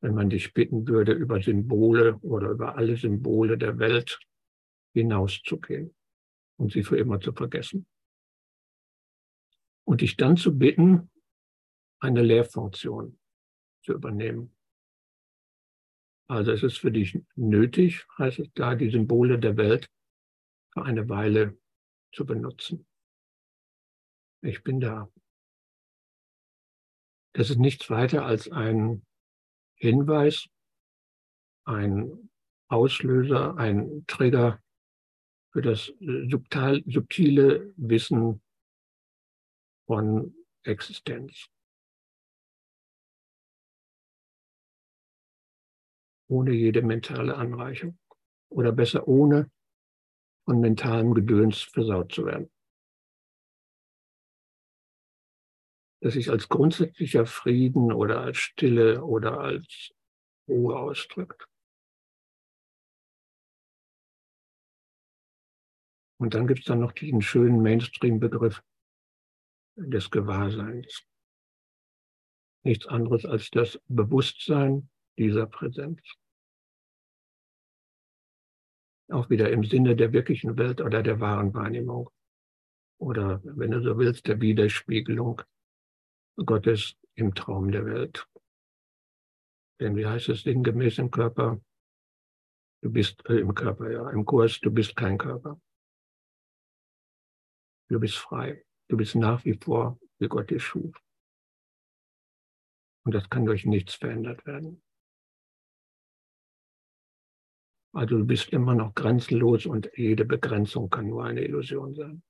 wenn 0.01 0.15
man 0.15 0.31
dich 0.31 0.55
bitten 0.55 0.87
würde, 0.87 1.11
über 1.11 1.39
Symbole 1.39 2.15
oder 2.21 2.49
über 2.49 2.75
alle 2.75 2.97
Symbole 2.97 3.59
der 3.59 3.77
Welt 3.77 4.19
hinauszugehen 4.95 5.93
und 6.57 6.71
sie 6.71 6.81
für 6.81 6.97
immer 6.97 7.19
zu 7.19 7.33
vergessen. 7.33 7.85
Und 9.83 10.01
dich 10.01 10.17
dann 10.17 10.37
zu 10.37 10.57
bitten, 10.57 11.11
eine 11.99 12.23
Lehrfunktion 12.23 13.19
zu 13.83 13.93
übernehmen. 13.93 14.55
Also 16.27 16.51
es 16.51 16.63
ist 16.63 16.79
für 16.79 16.91
dich 16.91 17.15
nötig, 17.35 18.07
heißt 18.17 18.39
es 18.39 18.51
da, 18.55 18.73
die 18.73 18.89
Symbole 18.89 19.37
der 19.37 19.55
Welt 19.55 19.87
für 20.73 20.81
eine 20.81 21.07
Weile 21.09 21.59
zu 22.11 22.25
benutzen. 22.25 22.87
Ich 24.41 24.63
bin 24.63 24.79
da. 24.79 25.11
Das 27.33 27.49
ist 27.49 27.59
nichts 27.59 27.89
weiter 27.89 28.25
als 28.25 28.51
ein 28.51 29.05
Hinweis, 29.75 30.49
ein 31.65 32.29
Auslöser, 32.67 33.55
ein 33.57 34.05
Trigger 34.07 34.61
für 35.51 35.61
das 35.61 35.93
subtil, 35.97 36.83
subtile 36.87 37.73
Wissen 37.77 38.41
von 39.85 40.35
Existenz. 40.63 41.47
Ohne 46.29 46.51
jede 46.53 46.81
mentale 46.81 47.35
Anreichung. 47.35 47.99
Oder 48.49 48.71
besser 48.71 49.07
ohne 49.07 49.51
von 50.45 50.59
mentalem 50.59 51.13
Gedöns 51.13 51.61
versaut 51.61 52.11
zu 52.11 52.25
werden. 52.25 52.49
Das 56.01 56.13
sich 56.13 56.29
als 56.29 56.49
grundsätzlicher 56.49 57.25
Frieden 57.25 57.91
oder 57.93 58.21
als 58.21 58.37
Stille 58.37 59.03
oder 59.03 59.39
als 59.39 59.93
Ruhe 60.47 60.75
ausdrückt. 60.77 61.47
Und 66.19 66.33
dann 66.33 66.47
gibt 66.47 66.59
es 66.59 66.65
dann 66.65 66.79
noch 66.79 66.91
diesen 66.91 67.21
schönen 67.21 67.61
Mainstream-Begriff 67.61 68.61
des 69.75 70.11
Gewahrseins. 70.11 71.03
Nichts 72.63 72.85
anderes 72.87 73.25
als 73.25 73.49
das 73.49 73.79
Bewusstsein 73.87 74.89
dieser 75.17 75.47
Präsenz. 75.47 76.01
Auch 79.09 79.29
wieder 79.29 79.51
im 79.51 79.63
Sinne 79.63 79.95
der 79.95 80.13
wirklichen 80.13 80.57
Welt 80.57 80.81
oder 80.81 81.03
der 81.03 81.19
wahren 81.19 81.53
Wahrnehmung. 81.53 82.09
Oder, 82.99 83.41
wenn 83.43 83.71
du 83.71 83.81
so 83.81 83.97
willst, 83.97 84.27
der 84.27 84.39
Widerspiegelung 84.39 85.41
Gottes 86.37 86.95
im 87.15 87.33
Traum 87.33 87.71
der 87.71 87.85
Welt. 87.85 88.27
Denn 89.79 89.95
wie 89.95 90.05
heißt 90.05 90.29
es 90.29 90.43
sinngemäß 90.43 90.99
im 90.99 91.11
Körper? 91.11 91.59
Du 92.83 92.91
bist 92.91 93.23
äh, 93.29 93.39
im 93.39 93.53
Körper, 93.53 93.91
ja, 93.91 94.09
im 94.09 94.25
Kurs, 94.25 94.59
du 94.59 94.71
bist 94.71 94.95
kein 94.95 95.17
Körper. 95.17 95.59
Du 97.89 97.99
bist 97.99 98.17
frei. 98.17 98.65
Du 98.87 98.97
bist 98.97 99.15
nach 99.15 99.43
wie 99.45 99.53
vor, 99.53 99.99
wie 100.19 100.27
Gott 100.27 100.49
dich 100.49 100.63
schuf. 100.63 100.95
Und 103.03 103.15
das 103.15 103.29
kann 103.29 103.45
durch 103.45 103.65
nichts 103.65 103.95
verändert 103.95 104.45
werden. 104.45 104.83
Also 107.93 108.19
du 108.19 108.25
bist 108.25 108.49
immer 108.49 108.73
noch 108.73 108.93
grenzenlos 108.95 109.65
und 109.65 109.91
jede 109.95 110.25
Begrenzung 110.25 110.89
kann 110.89 111.07
nur 111.07 111.25
eine 111.25 111.41
Illusion 111.41 111.93
sein. 111.93 112.23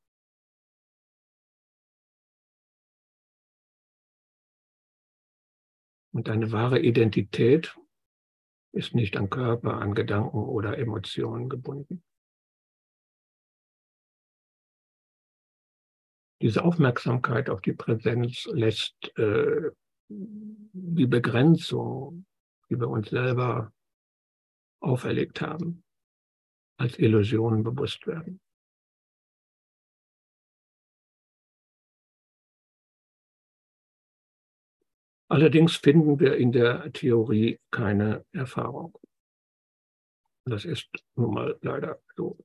Und 6.14 6.28
deine 6.28 6.52
wahre 6.52 6.80
Identität 6.80 7.78
ist 8.74 8.96
nicht 8.96 9.18
an 9.18 9.30
Körper, 9.30 9.76
an 9.76 9.94
Gedanken 9.94 10.44
oder 10.44 10.78
Emotionen 10.78 11.50
gebunden. 11.50 12.04
Diese 16.42 16.64
Aufmerksamkeit 16.64 17.50
auf 17.50 17.62
die 17.62 17.74
Präsenz 17.74 18.46
lässt 18.52 19.16
äh, 19.18 19.72
die 20.10 21.08
Begrenzung, 21.08 22.26
die 22.70 22.80
wir 22.80 22.90
uns 22.90 23.10
selber 23.10 23.72
auferlegt 24.82 25.42
haben, 25.42 25.84
als 26.78 26.98
Illusionen 26.98 27.64
bewusst 27.64 28.08
werden. 28.08 28.42
Allerdings 35.32 35.78
finden 35.78 36.20
wir 36.20 36.36
in 36.36 36.52
der 36.52 36.92
Theorie 36.92 37.58
keine 37.72 38.26
Erfahrung. 38.34 38.98
Das 40.44 40.66
ist 40.66 40.90
nun 41.16 41.34
mal 41.34 41.58
leider 41.62 42.02
so. 42.18 42.38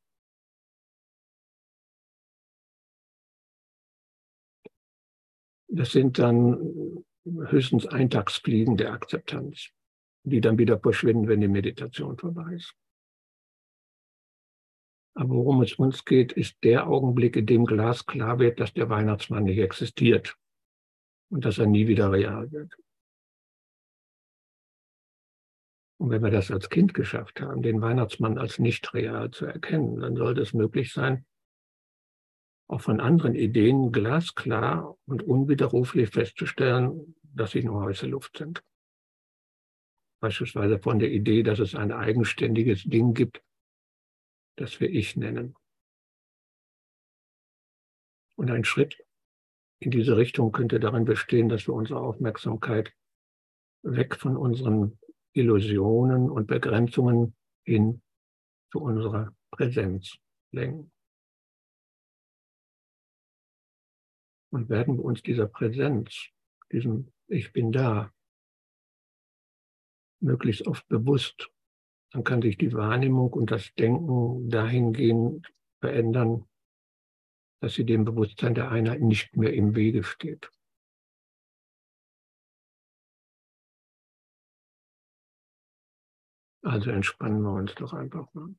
Das 5.66 5.90
sind 5.90 6.20
dann 6.20 7.04
höchstens 7.24 7.88
Eintagsfliegen 7.88 8.76
der 8.76 8.92
Akzeptanz, 8.92 9.70
die 10.22 10.40
dann 10.40 10.56
wieder 10.56 10.78
verschwinden, 10.78 11.26
wenn 11.26 11.40
die 11.40 11.48
Meditation 11.48 12.16
vorbei 12.16 12.52
ist. 12.54 12.72
Aber 15.16 15.34
worum 15.34 15.62
es 15.62 15.74
uns 15.74 16.04
geht, 16.04 16.30
ist 16.34 16.62
der 16.62 16.86
Augenblick, 16.86 17.34
in 17.34 17.46
dem 17.46 17.64
Glas 17.64 18.06
klar 18.06 18.38
wird, 18.38 18.60
dass 18.60 18.72
der 18.74 18.88
Weihnachtsmann 18.88 19.42
nicht 19.42 19.58
existiert 19.58 20.38
und 21.30 21.44
dass 21.44 21.58
er 21.58 21.66
nie 21.66 21.86
wieder 21.88 22.12
real 22.12 22.50
wird. 22.52 22.76
Und 25.98 26.10
wenn 26.10 26.22
wir 26.22 26.30
das 26.30 26.50
als 26.50 26.68
Kind 26.68 26.92
geschafft 26.92 27.40
haben, 27.40 27.62
den 27.62 27.80
Weihnachtsmann 27.80 28.38
als 28.38 28.58
nicht 28.58 28.92
real 28.92 29.30
zu 29.30 29.46
erkennen, 29.46 30.00
dann 30.00 30.14
sollte 30.14 30.42
es 30.42 30.52
möglich 30.52 30.92
sein, 30.92 31.24
auch 32.68 32.80
von 32.80 33.00
anderen 33.00 33.34
Ideen 33.34 33.92
glasklar 33.92 34.96
und 35.06 35.22
unwiderruflich 35.22 36.10
festzustellen, 36.10 37.14
dass 37.22 37.52
sie 37.52 37.62
nur 37.62 37.84
heiße 37.86 38.06
Luft 38.06 38.38
sind. 38.38 38.62
Beispielsweise 40.20 40.78
von 40.78 40.98
der 40.98 41.10
Idee, 41.10 41.42
dass 41.42 41.60
es 41.60 41.74
ein 41.74 41.92
eigenständiges 41.92 42.84
Ding 42.84 43.14
gibt, 43.14 43.42
das 44.56 44.80
wir 44.80 44.90
Ich 44.90 45.16
nennen. 45.16 45.54
Und 48.36 48.50
ein 48.50 48.64
Schritt 48.64 49.05
in 49.78 49.90
diese 49.90 50.16
Richtung 50.16 50.52
könnte 50.52 50.80
darin 50.80 51.04
bestehen, 51.04 51.48
dass 51.48 51.66
wir 51.66 51.74
unsere 51.74 52.00
Aufmerksamkeit 52.00 52.92
weg 53.82 54.16
von 54.16 54.36
unseren 54.36 54.98
Illusionen 55.32 56.30
und 56.30 56.46
Begrenzungen 56.46 57.36
hin 57.64 58.02
zu 58.72 58.80
unserer 58.80 59.34
Präsenz 59.50 60.16
lenken. 60.50 60.90
Und 64.50 64.68
werden 64.70 64.96
wir 64.96 65.04
uns 65.04 65.22
dieser 65.22 65.46
Präsenz, 65.46 66.30
diesem 66.72 67.12
Ich 67.28 67.52
bin 67.52 67.72
da, 67.72 68.12
möglichst 70.20 70.66
oft 70.66 70.88
bewusst, 70.88 71.50
dann 72.12 72.24
kann 72.24 72.40
sich 72.40 72.56
die 72.56 72.72
Wahrnehmung 72.72 73.32
und 73.32 73.50
das 73.50 73.74
Denken 73.74 74.48
dahingehend 74.48 75.52
verändern, 75.80 76.48
dass 77.66 77.74
sie 77.74 77.84
dem 77.84 78.04
Bewusstsein 78.04 78.54
der 78.54 78.70
Einheit 78.70 79.00
nicht 79.00 79.36
mehr 79.36 79.52
im 79.52 79.74
Wege 79.74 80.04
steht. 80.04 80.52
Also 86.62 86.92
entspannen 86.92 87.42
wir 87.42 87.54
uns 87.54 87.74
doch 87.74 87.92
einfach 87.92 88.32
mal. 88.34 88.54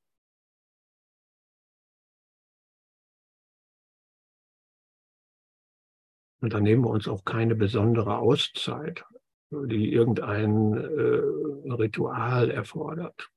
Und 6.42 6.52
dann 6.52 6.64
nehmen 6.64 6.84
wir 6.84 6.90
uns 6.90 7.08
auch 7.08 7.24
keine 7.24 7.56
besondere 7.56 8.18
Auszeit, 8.18 9.06
die 9.52 9.94
irgendein 9.94 10.74
äh, 10.74 11.72
Ritual 11.72 12.52
erfordert. 12.52 13.32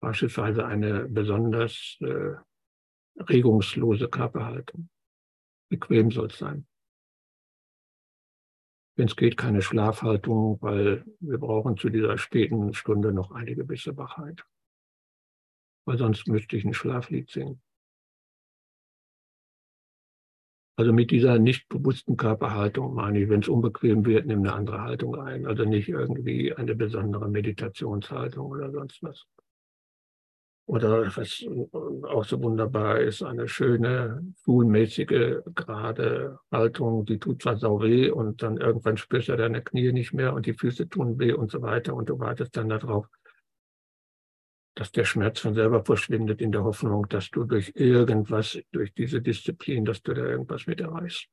Beispielsweise 0.00 0.64
eine 0.64 1.06
besonders 1.06 1.98
äh, 2.00 2.36
regungslose 3.20 4.08
Körperhaltung. 4.08 4.88
Bequem 5.70 6.10
soll 6.10 6.26
es 6.26 6.38
sein. 6.38 6.66
Wenn 8.96 9.06
es 9.06 9.16
geht, 9.16 9.36
keine 9.36 9.62
Schlafhaltung, 9.62 10.60
weil 10.60 11.04
wir 11.20 11.38
brauchen 11.38 11.76
zu 11.76 11.88
dieser 11.88 12.18
späten 12.18 12.74
Stunde 12.74 13.12
noch 13.12 13.30
eine 13.30 13.54
gewisse 13.54 13.96
Wachheit. 13.96 14.44
Weil 15.86 15.96
sonst 15.96 16.26
müsste 16.28 16.56
ich 16.56 16.64
ein 16.64 16.74
Schlaflied 16.74 17.30
singen. 17.30 17.62
Also 20.76 20.92
mit 20.92 21.10
dieser 21.10 21.38
nicht 21.38 21.68
bewussten 21.68 22.16
Körperhaltung 22.16 22.94
meine 22.94 23.20
ich, 23.20 23.28
wenn 23.28 23.42
es 23.42 23.48
unbequem 23.48 24.06
wird, 24.06 24.26
nimm 24.26 24.40
eine 24.40 24.54
andere 24.54 24.80
Haltung 24.80 25.14
ein. 25.14 25.46
Also 25.46 25.64
nicht 25.64 25.88
irgendwie 25.88 26.54
eine 26.54 26.74
besondere 26.74 27.28
Meditationshaltung 27.28 28.50
oder 28.50 28.70
sonst 28.70 29.02
was. 29.02 29.26
Oder 30.70 31.04
was 31.16 31.44
auch 32.04 32.24
so 32.24 32.40
wunderbar 32.40 33.00
ist, 33.00 33.24
eine 33.24 33.48
schöne, 33.48 34.22
schulmäßige, 34.44 35.42
gerade 35.52 36.38
Haltung, 36.52 37.04
die 37.04 37.18
tut 37.18 37.42
zwar 37.42 37.56
sau 37.56 37.82
weh 37.82 38.08
und 38.08 38.40
dann 38.44 38.56
irgendwann 38.56 38.96
spürst 38.96 39.26
du 39.30 39.36
deine 39.36 39.64
Knie 39.64 39.90
nicht 39.90 40.12
mehr 40.12 40.32
und 40.32 40.46
die 40.46 40.54
Füße 40.54 40.88
tun 40.88 41.18
weh 41.18 41.32
und 41.32 41.50
so 41.50 41.60
weiter 41.60 41.92
und 41.92 42.08
du 42.08 42.20
wartest 42.20 42.56
dann 42.56 42.68
darauf, 42.68 43.08
dass 44.76 44.92
der 44.92 45.04
Schmerz 45.04 45.40
von 45.40 45.54
selber 45.54 45.84
verschwindet 45.84 46.40
in 46.40 46.52
der 46.52 46.62
Hoffnung, 46.62 47.08
dass 47.08 47.30
du 47.30 47.42
durch 47.42 47.72
irgendwas, 47.74 48.56
durch 48.70 48.94
diese 48.94 49.20
Disziplin, 49.20 49.84
dass 49.84 50.02
du 50.02 50.14
da 50.14 50.24
irgendwas 50.24 50.68
mit 50.68 50.80
erreichst. 50.80 51.26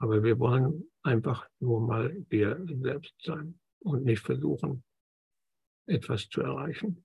Aber 0.00 0.24
wir 0.24 0.40
wollen 0.40 0.90
einfach 1.04 1.46
nur 1.60 1.80
mal 1.80 2.26
wir 2.28 2.60
selbst 2.66 3.14
sein 3.22 3.60
und 3.84 4.04
nicht 4.04 4.26
versuchen, 4.26 4.82
etwas 5.86 6.28
zu 6.28 6.40
erreichen. 6.40 7.04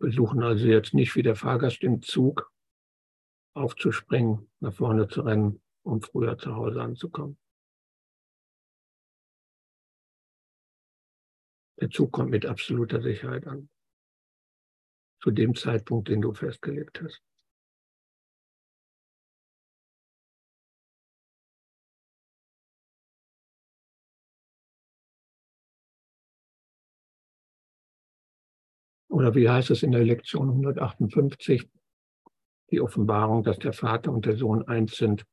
Wir 0.00 0.12
suchen 0.12 0.42
also 0.42 0.66
jetzt 0.66 0.94
nicht 0.94 1.14
wie 1.16 1.22
der 1.22 1.36
Fahrgast 1.36 1.82
im 1.82 2.02
Zug 2.02 2.52
aufzuspringen, 3.54 4.50
nach 4.60 4.74
vorne 4.74 5.08
zu 5.08 5.22
rennen, 5.22 5.62
um 5.82 6.02
früher 6.02 6.36
zu 6.38 6.54
Hause 6.54 6.82
anzukommen. 6.82 7.38
Der 11.80 11.90
Zug 11.90 12.12
kommt 12.12 12.30
mit 12.30 12.46
absoluter 12.46 13.02
Sicherheit 13.02 13.46
an. 13.46 13.68
Zu 15.20 15.30
dem 15.30 15.54
Zeitpunkt, 15.54 16.08
den 16.08 16.22
du 16.22 16.32
festgelegt 16.32 17.00
hast. 17.02 17.22
Oder 29.14 29.36
wie 29.36 29.48
heißt 29.48 29.70
es 29.70 29.84
in 29.84 29.92
der 29.92 30.02
Lektion 30.02 30.50
158? 30.50 31.70
Die 32.72 32.80
Offenbarung, 32.80 33.44
dass 33.44 33.60
der 33.60 33.72
Vater 33.72 34.10
und 34.10 34.26
der 34.26 34.36
Sohn 34.36 34.66
eins 34.66 34.96
sind, 34.96 35.24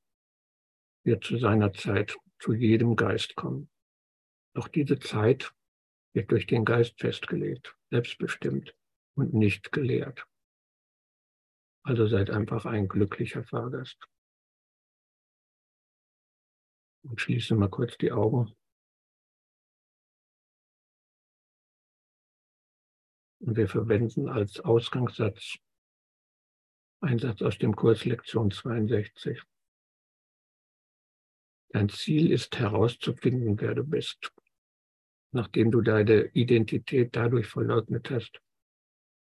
wird 1.04 1.24
zu 1.24 1.40
seiner 1.40 1.74
Zeit 1.74 2.16
zu 2.38 2.54
jedem 2.54 2.96
Geist 2.96 3.36
kommen. 3.36 3.72
Doch 4.54 4.68
diese 4.68 5.00
Zeit 5.00 5.52
wird 6.14 6.30
durch 6.30 6.46
den 6.46 6.64
Geist 6.64 7.00
festgelegt. 7.00 7.76
selbstbestimmt 7.90 8.76
und 9.16 9.34
nicht 9.34 9.72
gelehrt. 9.72 10.28
Also 11.82 12.06
seid 12.06 12.30
einfach 12.30 12.68
ein 12.68 12.88
glücklicher 12.88 13.44
Fahrgast. 13.44 13.98
Und 17.04 17.20
schließe 17.20 17.56
mal 17.56 17.70
kurz 17.70 17.98
die 17.98 18.12
Augen. 18.12 18.54
Und 23.42 23.58
wir 23.58 23.68
verwenden 23.68 24.30
als 24.30 24.60
Ausgangssatz 24.60 25.58
einen 27.02 27.18
Satz 27.18 27.42
aus 27.42 27.58
dem 27.58 27.76
Kurs 27.76 28.06
Lektion 28.06 28.52
62. 28.52 29.42
Dein 31.70 31.90
Ziel 31.90 32.32
ist 32.32 32.60
herauszufinden, 32.60 33.60
wer 33.60 33.74
du 33.74 33.84
bist, 33.84 34.32
nachdem 35.32 35.72
du 35.72 35.82
deine 35.82 36.26
Identität 36.34 37.16
dadurch 37.16 37.48
verleugnet 37.48 38.12
hast, 38.12 38.40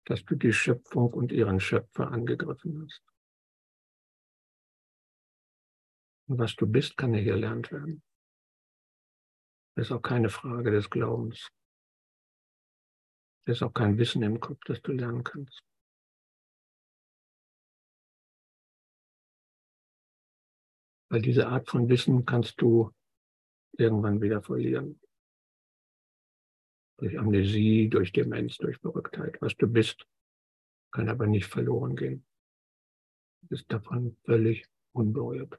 dass 0.04 0.24
du 0.24 0.35
die 0.35 0.52
Schöpfung 0.52 1.14
und 1.14 1.33
ihren 1.33 1.59
Schöpfer 1.59 2.11
angegriffen 2.11 2.83
hast. 2.83 3.02
Und 6.28 6.38
was 6.38 6.54
du 6.56 6.66
bist, 6.66 6.96
kann 6.98 7.14
ja 7.14 7.22
gelernt 7.22 7.72
werden. 7.72 8.02
Das 9.76 9.87
ist 9.87 9.92
auch 9.92 10.02
keine 10.02 10.28
Frage 10.28 10.70
des 10.72 10.90
Glaubens. 10.90 11.50
Das 13.44 13.57
ist 13.57 13.62
auch 13.62 13.72
kein 13.72 13.98
Wissen 13.98 14.22
im 14.22 14.38
Kopf, 14.38 14.61
das 14.66 14.81
du 14.83 14.92
lernen 14.92 15.24
kannst. 15.24 15.62
Weil 21.09 21.22
diese 21.22 21.48
Art 21.48 21.68
von 21.68 21.88
Wissen 21.88 22.24
kannst 22.24 22.61
du 22.61 22.92
irgendwann 23.72 24.20
wieder 24.20 24.42
verlieren. 24.42 25.00
Durch 26.98 27.18
Amnesie, 27.18 27.88
durch 27.88 28.12
Demenz, 28.12 28.59
durch 28.59 28.76
Verrücktheit. 28.76 29.40
Was 29.40 29.57
du 29.57 29.66
bist, 29.66 30.07
kann 30.92 31.09
aber 31.09 31.26
nicht 31.26 31.46
verloren 31.46 31.96
gehen. 31.96 32.24
Du 33.40 33.48
bist 33.48 33.72
davon 33.72 34.16
völlig 34.24 34.66
unberührt. 34.92 35.59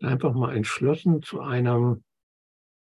Einfach 0.00 0.32
mal 0.34 0.54
entschlossen 0.54 1.22
zu 1.22 1.40
einem 1.40 2.04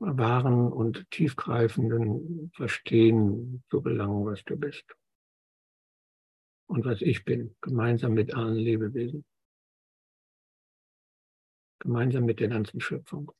wahren 0.00 0.72
und 0.72 1.08
tiefgreifenden 1.10 2.50
Verstehen 2.54 3.62
zu 3.70 3.82
gelangen, 3.82 4.24
was 4.24 4.42
du 4.44 4.56
bist 4.56 4.84
und 6.66 6.84
was 6.84 7.02
ich 7.02 7.24
bin, 7.24 7.54
gemeinsam 7.60 8.14
mit 8.14 8.34
allen 8.34 8.56
Lebewesen, 8.56 9.24
gemeinsam 11.80 12.24
mit 12.24 12.40
der 12.40 12.48
ganzen 12.48 12.80
Schöpfung. 12.80 13.30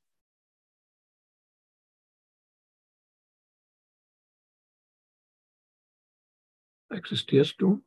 Existierst 6.91 7.61
du? 7.61 7.83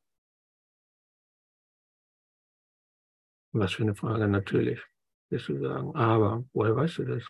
Was 3.52 3.74
für 3.74 3.84
eine 3.84 3.94
Frage, 3.94 4.28
natürlich, 4.28 4.82
wirst 5.30 5.50
du 5.50 5.60
sagen. 5.60 5.96
Aber 5.96 6.44
woher 6.54 6.76
weißt 6.76 7.00
du 7.00 7.04
das? 7.04 7.28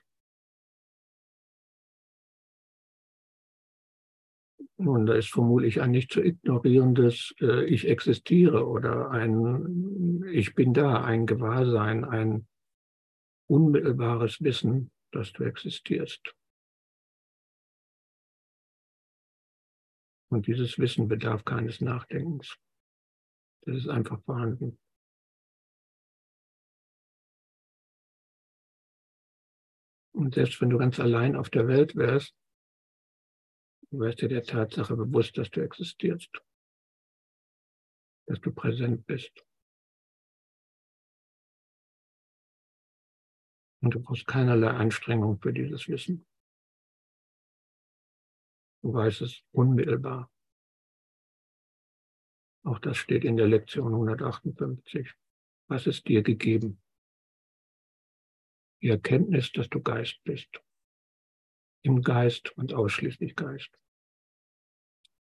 Nun, 4.78 5.06
da 5.06 5.14
ist 5.14 5.30
vermutlich 5.32 5.82
ein 5.82 5.92
nicht 5.92 6.12
zu 6.12 6.22
ignorierendes 6.22 7.36
äh, 7.40 7.64
Ich 7.66 7.88
existiere 7.88 8.68
oder 8.68 9.12
ein 9.12 10.24
Ich 10.32 10.56
bin 10.56 10.74
da, 10.74 11.04
ein 11.04 11.26
Gewahrsein, 11.26 12.04
ein 12.04 12.48
unmittelbares 13.48 14.42
Wissen, 14.42 14.92
dass 15.12 15.32
du 15.32 15.44
existierst. 15.44 16.36
Und 20.30 20.48
dieses 20.48 20.80
Wissen 20.80 21.08
bedarf 21.08 21.46
keines 21.46 21.80
Nachdenkens. 21.80 22.58
Das 23.66 23.78
ist 23.78 23.88
einfach 23.88 24.22
vorhanden. 24.24 24.80
Und 30.16 30.34
selbst 30.34 30.60
wenn 30.62 30.72
du 30.72 30.80
ganz 30.80 31.00
allein 31.00 31.36
auf 31.36 31.52
der 31.52 31.68
Welt 31.68 31.96
wärst, 31.96 32.36
Du 33.94 34.00
wirst 34.00 34.22
dir 34.22 34.28
der 34.28 34.42
Tatsache 34.42 34.96
bewusst, 34.96 35.38
dass 35.38 35.52
du 35.52 35.62
existierst, 35.62 36.42
dass 38.26 38.42
du 38.42 38.52
präsent 38.52 39.06
bist. 39.06 39.46
Und 43.84 43.94
du 43.94 44.00
brauchst 44.00 44.26
keinerlei 44.26 44.72
Anstrengung 44.72 45.40
für 45.40 45.54
dieses 45.54 45.88
Wissen. 45.88 46.26
Du 48.82 48.96
weißt 48.96 49.22
es 49.22 49.44
unmittelbar. 49.52 50.34
Auch 52.64 52.80
das 52.80 52.98
steht 52.98 53.24
in 53.24 53.38
der 53.38 53.48
Lektion 53.48 53.94
158. 53.94 55.14
Was 55.68 55.86
ist 55.86 56.08
dir 56.08 56.24
gegeben? 56.24 56.82
Die 58.82 58.90
Erkenntnis, 58.90 59.52
dass 59.52 59.70
du 59.70 59.84
Geist 59.84 60.20
bist. 60.24 60.64
Im 61.84 62.02
Geist 62.02 62.58
und 62.58 62.74
ausschließlich 62.74 63.36
Geist 63.36 63.78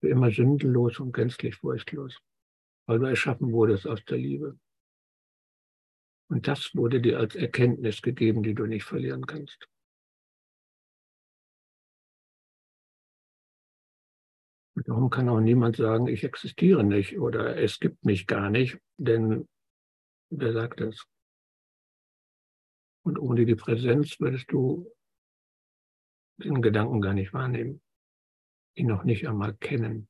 für 0.01 0.09
immer 0.09 0.31
sündenlos 0.31 0.99
und 0.99 1.13
gänzlich 1.13 1.55
furchtlos, 1.55 2.19
weil 2.87 2.99
du 2.99 3.05
erschaffen 3.05 3.51
wurdest 3.51 3.87
aus 3.87 4.03
der 4.05 4.17
Liebe. 4.17 4.59
Und 6.29 6.47
das 6.47 6.75
wurde 6.75 7.01
dir 7.01 7.19
als 7.19 7.35
Erkenntnis 7.35 8.01
gegeben, 8.01 8.41
die 8.41 8.55
du 8.55 8.65
nicht 8.65 8.83
verlieren 8.83 9.25
kannst. 9.25 9.67
Und 14.75 14.87
darum 14.87 15.09
kann 15.09 15.29
auch 15.29 15.39
niemand 15.39 15.75
sagen, 15.75 16.07
ich 16.07 16.23
existiere 16.23 16.83
nicht 16.83 17.19
oder 17.19 17.57
es 17.57 17.79
gibt 17.79 18.03
mich 18.03 18.25
gar 18.25 18.49
nicht, 18.49 18.79
denn 18.97 19.47
wer 20.31 20.53
sagt 20.53 20.79
das? 20.79 21.05
Und 23.03 23.19
ohne 23.19 23.45
die 23.45 23.55
Präsenz 23.55 24.19
würdest 24.19 24.51
du 24.51 24.91
den 26.37 26.61
Gedanken 26.61 27.01
gar 27.01 27.13
nicht 27.13 27.33
wahrnehmen 27.33 27.81
ihn 28.75 28.87
noch 28.87 29.03
nicht 29.03 29.27
einmal 29.27 29.55
kennen. 29.55 30.07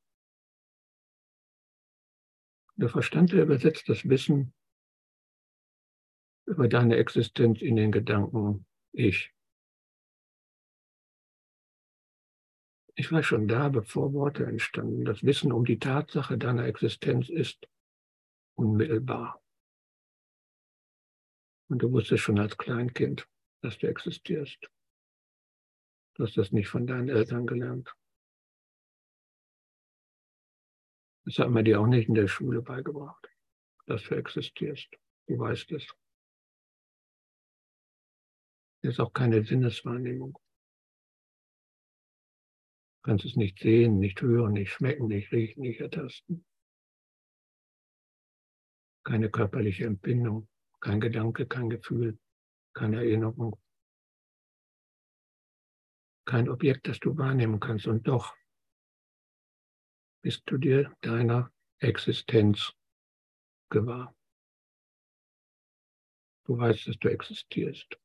Der 2.75 2.89
Verstand 2.89 3.31
übersetzt 3.33 3.87
das 3.89 4.07
Wissen 4.07 4.53
über 6.45 6.67
deine 6.67 6.97
Existenz 6.97 7.61
in 7.61 7.75
den 7.75 7.91
Gedanken 7.91 8.65
Ich. 8.91 9.31
Ich 12.95 13.11
war 13.11 13.23
schon 13.23 13.47
da, 13.47 13.69
bevor 13.69 14.13
Worte 14.13 14.45
entstanden. 14.45 15.05
Das 15.05 15.23
Wissen 15.23 15.51
um 15.51 15.65
die 15.65 15.79
Tatsache 15.79 16.37
deiner 16.37 16.65
Existenz 16.65 17.29
ist 17.29 17.67
unmittelbar. 18.55 19.41
Und 21.69 21.79
du 21.79 21.91
wusstest 21.91 22.23
schon 22.23 22.37
als 22.37 22.57
Kleinkind, 22.57 23.27
dass 23.61 23.77
du 23.77 23.87
existierst. 23.87 24.69
Du 26.15 26.23
hast 26.23 26.35
das 26.35 26.51
nicht 26.51 26.67
von 26.67 26.85
deinen 26.85 27.09
Eltern 27.09 27.47
gelernt. 27.47 27.95
Das 31.25 31.37
hat 31.37 31.49
man 31.49 31.65
dir 31.65 31.79
auch 31.79 31.87
nicht 31.87 32.07
in 32.07 32.15
der 32.15 32.27
Schule 32.27 32.61
beigebracht, 32.61 33.29
dass 33.85 34.03
du 34.03 34.15
existierst. 34.15 34.89
Du 35.27 35.37
weißt 35.37 35.71
es. 35.71 35.87
Das 38.81 38.93
ist 38.93 38.99
auch 38.99 39.13
keine 39.13 39.43
Sinneswahrnehmung. 39.43 40.33
Du 43.01 43.01
kannst 43.03 43.25
es 43.25 43.35
nicht 43.35 43.59
sehen, 43.59 43.99
nicht 43.99 44.21
hören, 44.21 44.53
nicht 44.53 44.71
schmecken, 44.71 45.07
nicht 45.07 45.31
riechen, 45.31 45.61
nicht 45.61 45.79
ertasten. 45.79 46.45
Keine 49.03 49.29
körperliche 49.29 49.85
Empfindung, 49.85 50.47
kein 50.79 50.99
Gedanke, 50.99 51.47
kein 51.47 51.69
Gefühl, 51.69 52.19
keine 52.73 52.97
Erinnerung. 52.97 53.59
Kein 56.25 56.49
Objekt, 56.49 56.87
das 56.87 56.99
du 56.99 57.17
wahrnehmen 57.17 57.59
kannst. 57.59 57.87
Und 57.87 58.07
doch 58.07 58.35
bist 60.21 60.43
du 60.45 60.57
dir 60.57 60.95
deiner 61.01 61.51
Existenz 61.79 62.73
gewahr. 63.69 64.15
Du 66.45 66.57
weißt, 66.57 66.87
dass 66.87 66.97
du 66.99 67.09
existierst. 67.09 67.97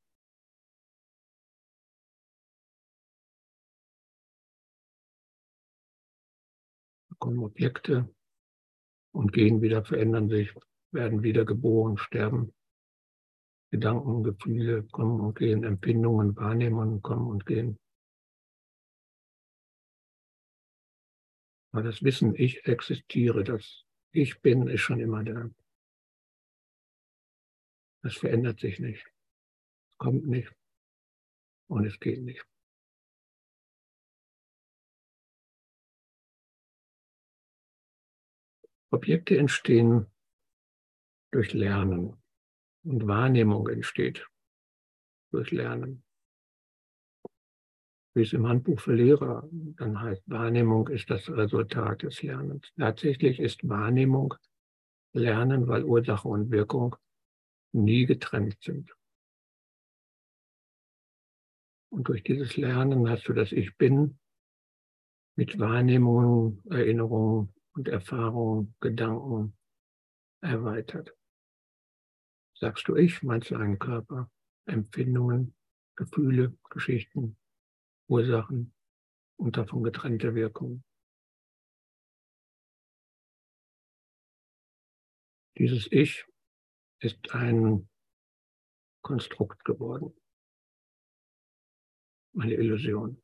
Da 7.08 7.16
kommen 7.18 7.42
Objekte 7.42 8.14
und 9.12 9.32
gehen 9.32 9.60
wieder, 9.60 9.84
verändern 9.84 10.28
sich, 10.28 10.54
werden 10.92 11.22
wieder 11.22 11.44
geboren, 11.44 11.98
sterben. 11.98 12.54
Gedanken, 13.70 14.22
Gefühle 14.22 14.84
kommen 14.84 15.20
und 15.20 15.36
gehen, 15.36 15.64
Empfindungen, 15.64 16.36
Wahrnehmungen 16.36 17.02
kommen 17.02 17.26
und 17.26 17.44
gehen. 17.44 17.78
Aber 21.76 21.82
das 21.82 22.02
Wissen, 22.02 22.34
ich 22.34 22.64
existiere, 22.64 23.44
das 23.44 23.84
Ich 24.10 24.40
bin, 24.40 24.66
ist 24.66 24.80
schon 24.80 24.98
immer 24.98 25.22
da. 25.22 25.50
Das 28.02 28.16
verändert 28.16 28.60
sich 28.60 28.80
nicht, 28.80 29.04
kommt 29.98 30.26
nicht 30.26 30.50
und 31.68 31.84
es 31.84 32.00
geht 32.00 32.22
nicht. 32.22 32.42
Objekte 38.90 39.36
entstehen 39.36 40.06
durch 41.30 41.52
Lernen 41.52 42.16
und 42.84 43.06
Wahrnehmung 43.06 43.68
entsteht 43.68 44.26
durch 45.30 45.50
Lernen. 45.50 46.05
Wie 48.16 48.22
es 48.22 48.32
im 48.32 48.48
Handbuch 48.48 48.80
für 48.80 48.94
Lehrer 48.94 49.46
dann 49.52 50.00
heißt, 50.00 50.22
Wahrnehmung 50.24 50.88
ist 50.88 51.10
das 51.10 51.28
Resultat 51.28 52.02
des 52.02 52.22
Lernens. 52.22 52.72
Tatsächlich 52.78 53.38
ist 53.38 53.68
Wahrnehmung 53.68 54.32
Lernen, 55.12 55.68
weil 55.68 55.84
Ursache 55.84 56.26
und 56.26 56.50
Wirkung 56.50 56.96
nie 57.72 58.06
getrennt 58.06 58.56
sind. 58.62 58.90
Und 61.90 62.08
durch 62.08 62.22
dieses 62.22 62.56
Lernen 62.56 63.06
hast 63.10 63.28
du 63.28 63.34
das 63.34 63.52
Ich 63.52 63.76
Bin 63.76 64.18
mit 65.36 65.58
Wahrnehmungen, 65.58 66.62
Erinnerungen 66.70 67.52
und 67.74 67.86
Erfahrungen, 67.86 68.74
Gedanken 68.80 69.54
erweitert. 70.40 71.14
Sagst 72.54 72.88
du 72.88 72.96
Ich, 72.96 73.22
meinst 73.22 73.50
du 73.50 73.56
einen 73.56 73.78
Körper, 73.78 74.30
Empfindungen, 74.64 75.54
Gefühle, 75.96 76.56
Geschichten, 76.70 77.36
Ursachen 78.08 78.74
und 79.36 79.56
davon 79.56 79.82
getrennte 79.82 80.34
Wirkungen. 80.34 80.84
Dieses 85.58 85.90
Ich 85.90 86.24
ist 87.00 87.30
ein 87.32 87.88
Konstrukt 89.02 89.64
geworden, 89.64 90.14
eine 92.38 92.54
Illusion. 92.54 93.22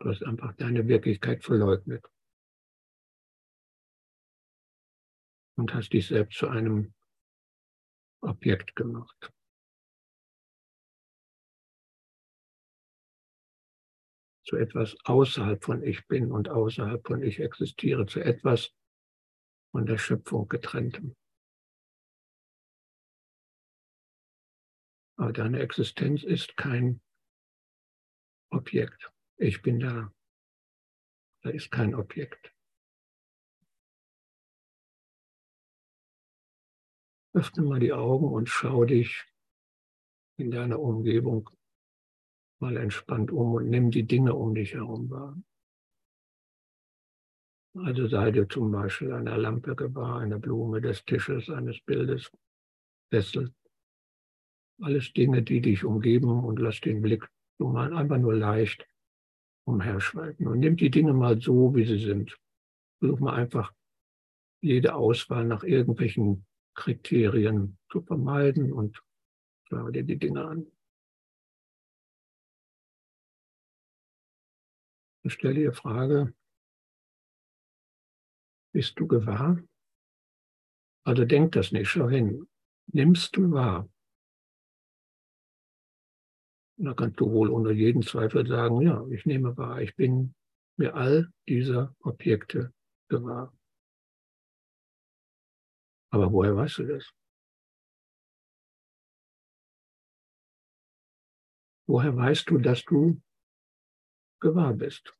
Du 0.00 0.08
hast 0.10 0.22
einfach 0.22 0.54
deine 0.56 0.86
Wirklichkeit 0.88 1.44
verleugnet 1.44 2.04
und 5.56 5.72
hast 5.72 5.92
dich 5.92 6.08
selbst 6.08 6.38
zu 6.38 6.48
einem 6.48 6.94
Objekt 8.20 8.74
gemacht. 8.74 9.33
Zu 14.44 14.56
etwas 14.56 14.96
außerhalb 15.04 15.64
von 15.64 15.82
Ich 15.82 16.06
bin 16.06 16.30
und 16.30 16.48
außerhalb 16.48 17.06
von 17.06 17.22
Ich 17.22 17.40
existiere, 17.40 18.06
zu 18.06 18.20
etwas 18.20 18.74
von 19.72 19.86
der 19.86 19.98
Schöpfung 19.98 20.48
getrenntem. 20.48 21.16
Aber 25.16 25.32
deine 25.32 25.60
Existenz 25.60 26.22
ist 26.22 26.56
kein 26.56 27.00
Objekt. 28.50 29.10
Ich 29.36 29.62
bin 29.62 29.80
da. 29.80 30.12
Da 31.42 31.50
ist 31.50 31.70
kein 31.70 31.94
Objekt. 31.94 32.54
Öffne 37.32 37.64
mal 37.64 37.80
die 37.80 37.92
Augen 37.92 38.32
und 38.32 38.48
schau 38.48 38.84
dich 38.84 39.24
in 40.36 40.50
deiner 40.50 40.78
Umgebung 40.78 41.50
mal 42.64 42.78
entspannt 42.78 43.30
um 43.30 43.52
und 43.52 43.68
nimm 43.68 43.90
die 43.90 44.06
Dinge 44.06 44.34
um 44.34 44.54
dich 44.54 44.72
herum 44.72 45.10
wahr. 45.10 45.36
Also 47.76 48.06
sei 48.06 48.30
dir 48.30 48.48
zum 48.48 48.70
Beispiel 48.70 49.12
einer 49.12 49.36
Lampe 49.36 49.76
gewahr, 49.76 50.20
einer 50.20 50.38
Blume, 50.38 50.80
des 50.80 51.04
Tisches, 51.04 51.50
eines 51.50 51.78
Bildes, 51.82 52.30
Sessel. 53.10 53.52
Alles 54.80 55.12
Dinge, 55.12 55.42
die 55.42 55.60
dich 55.60 55.84
umgeben 55.84 56.42
und 56.44 56.58
lass 56.58 56.80
den 56.80 57.02
Blick 57.02 57.28
mal 57.58 57.94
einfach 57.94 58.18
nur 58.18 58.34
leicht 58.34 58.86
umherschreiten 59.66 60.46
und 60.46 60.58
nimm 60.58 60.76
die 60.76 60.90
Dinge 60.90 61.12
mal 61.12 61.40
so, 61.40 61.74
wie 61.74 61.84
sie 61.84 61.98
sind. 61.98 62.36
Versuch 62.98 63.20
mal 63.20 63.34
einfach 63.34 63.72
jede 64.62 64.94
Auswahl 64.94 65.44
nach 65.44 65.64
irgendwelchen 65.64 66.46
Kriterien 66.74 67.78
zu 67.90 68.02
vermeiden 68.02 68.72
und 68.72 69.02
schau 69.68 69.90
dir 69.90 70.02
die 70.02 70.18
Dinge 70.18 70.44
an. 70.44 70.66
Und 75.24 75.30
stell 75.30 75.54
dir 75.54 75.70
die 75.70 75.76
Frage, 75.76 76.34
bist 78.74 79.00
du 79.00 79.06
gewahr? 79.06 79.58
Also 81.06 81.24
denk 81.24 81.52
das 81.52 81.72
nicht, 81.72 81.88
schau 81.88 82.10
hin. 82.10 82.46
Nimmst 82.92 83.34
du 83.36 83.50
wahr? 83.50 83.88
Da 86.76 86.92
kannst 86.92 87.20
du 87.20 87.30
wohl 87.30 87.50
unter 87.50 87.70
jeden 87.70 88.02
Zweifel 88.02 88.46
sagen, 88.46 88.82
ja, 88.82 89.06
ich 89.08 89.24
nehme 89.24 89.56
wahr, 89.56 89.80
ich 89.80 89.96
bin 89.96 90.34
mir 90.76 90.94
all 90.94 91.32
dieser 91.48 91.94
Objekte 92.00 92.74
gewahr. 93.08 93.56
Aber 96.10 96.32
woher 96.32 96.54
weißt 96.54 96.78
du 96.78 96.86
das? 96.86 97.10
Woher 101.86 102.14
weißt 102.14 102.50
du, 102.50 102.58
dass 102.58 102.84
du 102.84 103.22
gewahr 104.44 104.74
bist? 104.74 105.14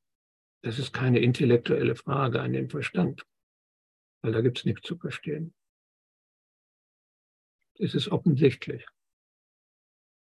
Das 0.62 0.78
ist 0.78 0.92
keine 0.92 1.18
intellektuelle 1.18 1.96
Frage 1.96 2.40
an 2.42 2.52
den 2.52 2.68
Verstand, 2.68 3.26
weil 4.22 4.32
da 4.32 4.42
gibt 4.42 4.58
es 4.58 4.64
nichts 4.66 4.86
zu 4.86 4.98
verstehen. 4.98 5.54
Es 7.78 7.94
ist 7.94 8.08
offensichtlich. 8.08 8.86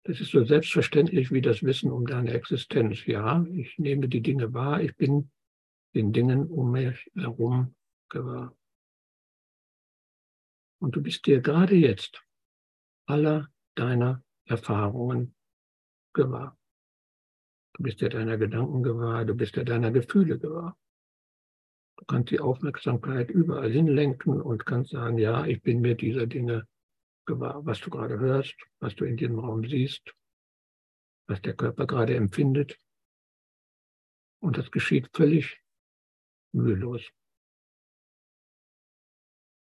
Das 0.04 0.20
ist 0.20 0.32
so 0.32 0.44
selbstverständlich 0.44 1.30
wie 1.30 1.40
das 1.40 1.62
Wissen 1.62 1.92
um 1.92 2.06
deine 2.06 2.32
Existenz. 2.32 3.06
Ja, 3.06 3.44
ich 3.52 3.78
nehme 3.78 4.08
die 4.08 4.20
Dinge 4.20 4.52
wahr, 4.52 4.82
ich 4.82 4.96
bin 4.96 5.30
den 5.94 6.12
Dingen 6.12 6.48
um 6.48 6.72
mich 6.72 7.10
herum 7.14 7.76
gewahr. 8.08 8.56
Und 10.80 10.96
du 10.96 11.02
bist 11.02 11.26
dir 11.26 11.40
gerade 11.40 11.74
jetzt 11.74 12.22
aller 13.06 13.48
deiner 13.74 14.24
Erfahrungen 14.44 15.34
gewahr. 16.14 16.57
Du 17.78 17.84
bist 17.84 18.00
dir 18.00 18.08
deiner 18.08 18.36
Gedanken 18.38 18.82
gewahr, 18.82 19.24
du 19.24 19.36
bist 19.36 19.54
dir 19.54 19.64
deiner 19.64 19.92
Gefühle 19.92 20.36
gewahr. 20.40 20.76
Du 21.96 22.04
kannst 22.06 22.32
die 22.32 22.40
Aufmerksamkeit 22.40 23.30
überall 23.30 23.70
hinlenken 23.70 24.42
und 24.42 24.66
kannst 24.66 24.90
sagen, 24.90 25.16
ja, 25.16 25.46
ich 25.46 25.62
bin 25.62 25.80
mir 25.80 25.94
dieser 25.94 26.26
Dinge 26.26 26.66
gewahr, 27.24 27.64
was 27.64 27.80
du 27.80 27.90
gerade 27.90 28.18
hörst, 28.18 28.56
was 28.80 28.96
du 28.96 29.04
in 29.04 29.16
diesem 29.16 29.38
Raum 29.38 29.64
siehst, 29.64 30.12
was 31.28 31.40
der 31.40 31.54
Körper 31.54 31.86
gerade 31.86 32.16
empfindet. 32.16 32.76
Und 34.40 34.58
das 34.58 34.72
geschieht 34.72 35.08
völlig 35.14 35.62
mühelos. 36.52 37.08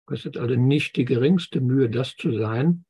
Kostet 0.06 0.38
also 0.38 0.56
nicht 0.56 0.96
die 0.96 1.06
geringste 1.06 1.60
Mühe, 1.60 1.90
das 1.90 2.16
zu 2.16 2.32
sein, 2.32 2.86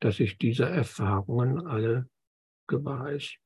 dass 0.00 0.16
sich 0.16 0.36
dieser 0.36 0.68
Erfahrungen 0.68 1.64
alle 1.64 2.08
gewahr 2.66 3.12
ist. 3.12 3.38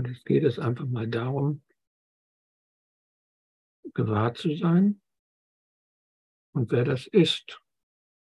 Und 0.00 0.08
jetzt 0.08 0.24
geht 0.24 0.44
es 0.44 0.58
einfach 0.58 0.86
mal 0.86 1.06
darum, 1.06 1.60
gewahr 3.92 4.32
zu 4.32 4.56
sein 4.56 5.02
und 6.54 6.72
wer 6.72 6.84
das 6.84 7.06
ist, 7.06 7.60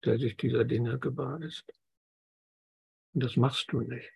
der 0.04 0.18
sich 0.18 0.36
dieser 0.36 0.66
Dinge 0.66 0.98
gewahr 0.98 1.40
ist. 1.40 1.64
Und 3.14 3.24
das 3.24 3.38
machst 3.38 3.72
du 3.72 3.80
nicht, 3.80 4.12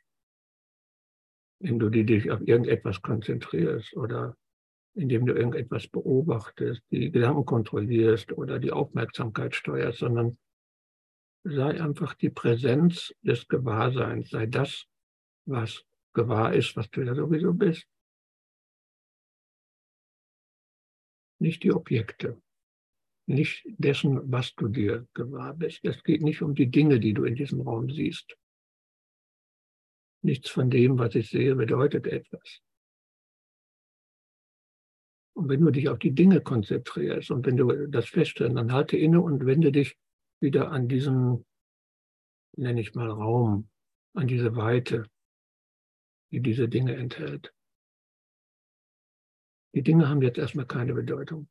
wenn 1.61 1.79
du 1.79 1.89
dich 1.89 2.31
auf 2.31 2.43
irgendetwas 2.47 3.01
konzentrierst 3.01 3.97
oder 3.97 4.37
indem 4.93 5.25
du 5.25 5.33
irgendetwas 5.33 5.89
beobachtest, 5.89 6.83
die 6.91 7.11
Gedanken 7.11 7.47
kontrollierst 7.47 8.33
oder 8.33 8.59
die 8.59 8.73
Aufmerksamkeit 8.73 9.55
steuerst, 9.55 10.01
sondern 10.01 10.37
sei 11.43 11.81
einfach 11.81 12.13
die 12.13 12.29
Präsenz 12.29 13.15
des 13.23 13.49
Gewahrseins, 13.49 14.29
sei 14.29 14.45
das, 14.45 14.85
was 15.47 15.83
gewahr 16.17 16.55
ist, 16.55 16.75
was 16.77 16.91
du 16.91 17.03
ja 17.03 17.15
sowieso 17.15 17.53
bist. 17.53 17.87
Nicht 21.39 21.63
die 21.63 21.73
Objekte, 21.73 22.43
nicht 23.27 23.67
dessen, 23.67 24.33
was 24.33 24.55
du 24.55 24.69
dir 24.69 25.07
gewahr 25.13 25.53
bist. 25.55 25.85
Es 25.85 26.03
geht 26.03 26.23
nicht 26.23 26.41
um 26.41 26.55
die 26.55 26.71
Dinge, 26.71 26.99
die 26.99 27.13
du 27.13 27.25
in 27.25 27.35
diesem 27.35 27.61
Raum 27.61 27.91
siehst. 27.91 28.35
Nichts 30.23 30.49
von 30.51 30.71
dem, 30.71 30.99
was 30.99 31.15
ich 31.15 31.29
sehe, 31.29 31.55
bedeutet 31.55 32.07
etwas. 32.07 32.63
Und 35.35 35.51
wenn 35.51 35.61
du 35.61 35.71
dich 35.71 35.91
auf 35.91 35.99
die 35.99 36.15
Dinge 36.15 36.41
konzentrierst 36.41 37.31
und 37.31 37.45
wenn 37.45 37.59
du 37.59 37.87
das 37.89 38.09
feststellst, 38.09 38.57
dann 38.57 38.73
halte 38.73 38.97
inne 38.97 39.21
und 39.21 39.45
wende 39.45 39.71
dich 39.71 39.99
wieder 40.41 40.73
an 40.73 40.89
diesen, 40.89 41.45
nenne 42.57 42.81
ich 42.81 42.95
mal 42.95 43.11
Raum, 43.11 43.69
an 44.15 44.27
diese 44.27 44.57
Weite, 44.57 45.05
die 46.31 46.41
diese 46.41 46.69
Dinge 46.69 46.97
enthält. 46.97 47.53
Die 49.75 49.83
Dinge 49.83 50.09
haben 50.09 50.23
jetzt 50.23 50.39
erstmal 50.39 50.67
keine 50.67 50.95
Bedeutung. 50.95 51.49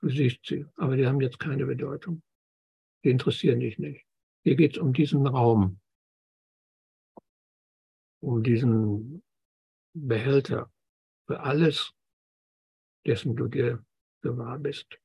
Du 0.00 0.08
siehst 0.08 0.46
sie, 0.46 0.66
aber 0.76 0.96
die 0.96 1.06
haben 1.06 1.20
jetzt 1.20 1.38
keine 1.38 1.66
Bedeutung. 1.66 2.22
Die 3.04 3.10
interessieren 3.10 3.60
dich 3.60 3.78
nicht. 3.78 4.06
Hier 4.44 4.56
geht 4.56 4.76
es 4.76 4.78
um 4.78 4.92
diesen 4.92 5.26
Raum, 5.26 5.80
um 8.20 8.42
diesen 8.42 9.22
Behälter 9.94 10.70
für 11.26 11.40
alles, 11.40 11.92
dessen 13.06 13.34
du 13.36 13.48
dir 13.48 13.84
gewahr 14.22 14.58
bist. 14.58 14.98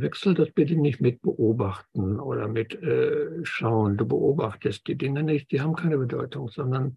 Wechsel 0.00 0.32
das 0.34 0.50
bitte 0.50 0.74
nicht 0.74 1.00
mit 1.00 1.20
beobachten 1.20 2.18
oder 2.18 2.48
mit 2.48 2.74
äh, 2.74 3.44
schauen. 3.44 3.98
Du 3.98 4.06
beobachtest 4.06 4.86
die 4.86 4.96
Dinge 4.96 5.22
nicht, 5.22 5.50
die 5.50 5.60
haben 5.60 5.74
keine 5.74 5.98
Bedeutung, 5.98 6.48
sondern 6.48 6.96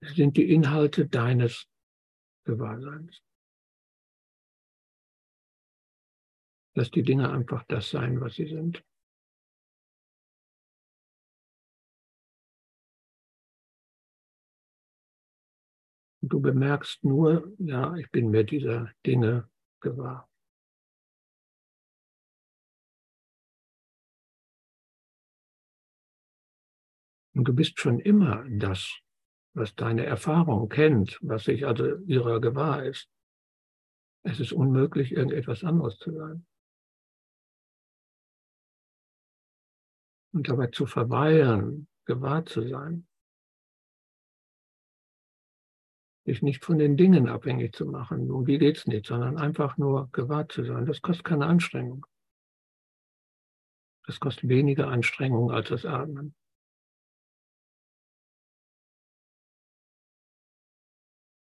sind 0.00 0.36
die 0.36 0.50
Inhalte 0.50 1.06
deines 1.06 1.66
Gewahrseins. 2.44 3.20
Lass 6.74 6.90
die 6.90 7.02
Dinge 7.02 7.30
einfach 7.30 7.64
das 7.64 7.90
sein, 7.90 8.20
was 8.20 8.34
sie 8.34 8.46
sind. 8.46 8.82
Du 16.22 16.40
bemerkst 16.40 17.04
nur, 17.04 17.54
ja, 17.58 17.94
ich 17.96 18.10
bin 18.10 18.30
mir 18.30 18.44
dieser 18.44 18.90
Dinge 19.04 19.48
gewahr. 19.80 20.28
Und 27.36 27.46
du 27.46 27.52
bist 27.52 27.78
schon 27.78 28.00
immer 28.00 28.46
das, 28.48 28.98
was 29.52 29.74
deine 29.74 30.06
Erfahrung 30.06 30.70
kennt, 30.70 31.18
was 31.20 31.44
sich 31.44 31.66
also 31.66 31.96
ihrer 32.06 32.40
gewahr 32.40 32.82
ist. 32.84 33.10
Es 34.22 34.40
ist 34.40 34.52
unmöglich, 34.52 35.12
irgendetwas 35.12 35.62
anderes 35.62 35.98
zu 35.98 36.12
sein. 36.12 36.46
Und 40.32 40.48
dabei 40.48 40.68
zu 40.68 40.86
verweilen, 40.86 41.88
gewahr 42.06 42.46
zu 42.46 42.66
sein, 42.66 43.06
sich 46.24 46.40
nicht 46.40 46.64
von 46.64 46.78
den 46.78 46.96
Dingen 46.96 47.28
abhängig 47.28 47.74
zu 47.74 47.84
machen, 47.84 48.30
um 48.30 48.46
die 48.46 48.56
geht 48.56 48.78
es 48.78 48.86
nicht, 48.86 49.04
sondern 49.04 49.36
einfach 49.36 49.76
nur 49.76 50.08
gewahr 50.12 50.48
zu 50.48 50.64
sein. 50.64 50.86
Das 50.86 51.02
kostet 51.02 51.26
keine 51.26 51.46
Anstrengung. 51.46 52.06
Das 54.06 54.20
kostet 54.20 54.48
weniger 54.48 54.88
Anstrengung 54.88 55.50
als 55.50 55.68
das 55.68 55.84
Atmen. 55.84 56.34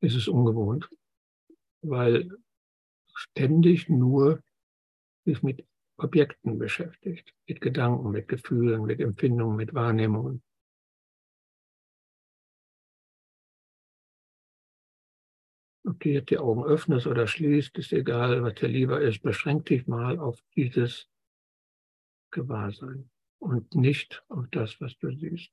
Ist 0.00 0.14
es 0.14 0.28
ungewohnt, 0.28 0.88
weil 1.82 2.30
ständig 3.14 3.88
nur 3.88 4.42
sich 5.24 5.42
mit 5.42 5.66
Objekten 5.98 6.58
beschäftigt, 6.58 7.34
mit 7.48 7.60
Gedanken, 7.60 8.10
mit 8.10 8.28
Gefühlen, 8.28 8.82
mit 8.82 9.00
Empfindungen, 9.00 9.56
mit 9.56 9.74
Wahrnehmungen. 9.74 10.42
Ob 15.86 16.00
du 16.00 16.08
jetzt 16.08 16.30
die 16.30 16.38
Augen 16.38 16.64
öffnest 16.64 17.06
oder 17.06 17.26
schließt, 17.26 17.78
ist 17.78 17.92
egal, 17.92 18.42
was 18.42 18.54
dir 18.54 18.68
lieber 18.68 19.00
ist. 19.00 19.22
Beschränk 19.22 19.66
dich 19.66 19.86
mal 19.86 20.18
auf 20.18 20.42
dieses 20.56 21.08
Gewahrsein 22.32 23.08
und 23.38 23.74
nicht 23.74 24.24
auf 24.28 24.46
das, 24.50 24.80
was 24.80 24.98
du 24.98 25.12
siehst. 25.12 25.52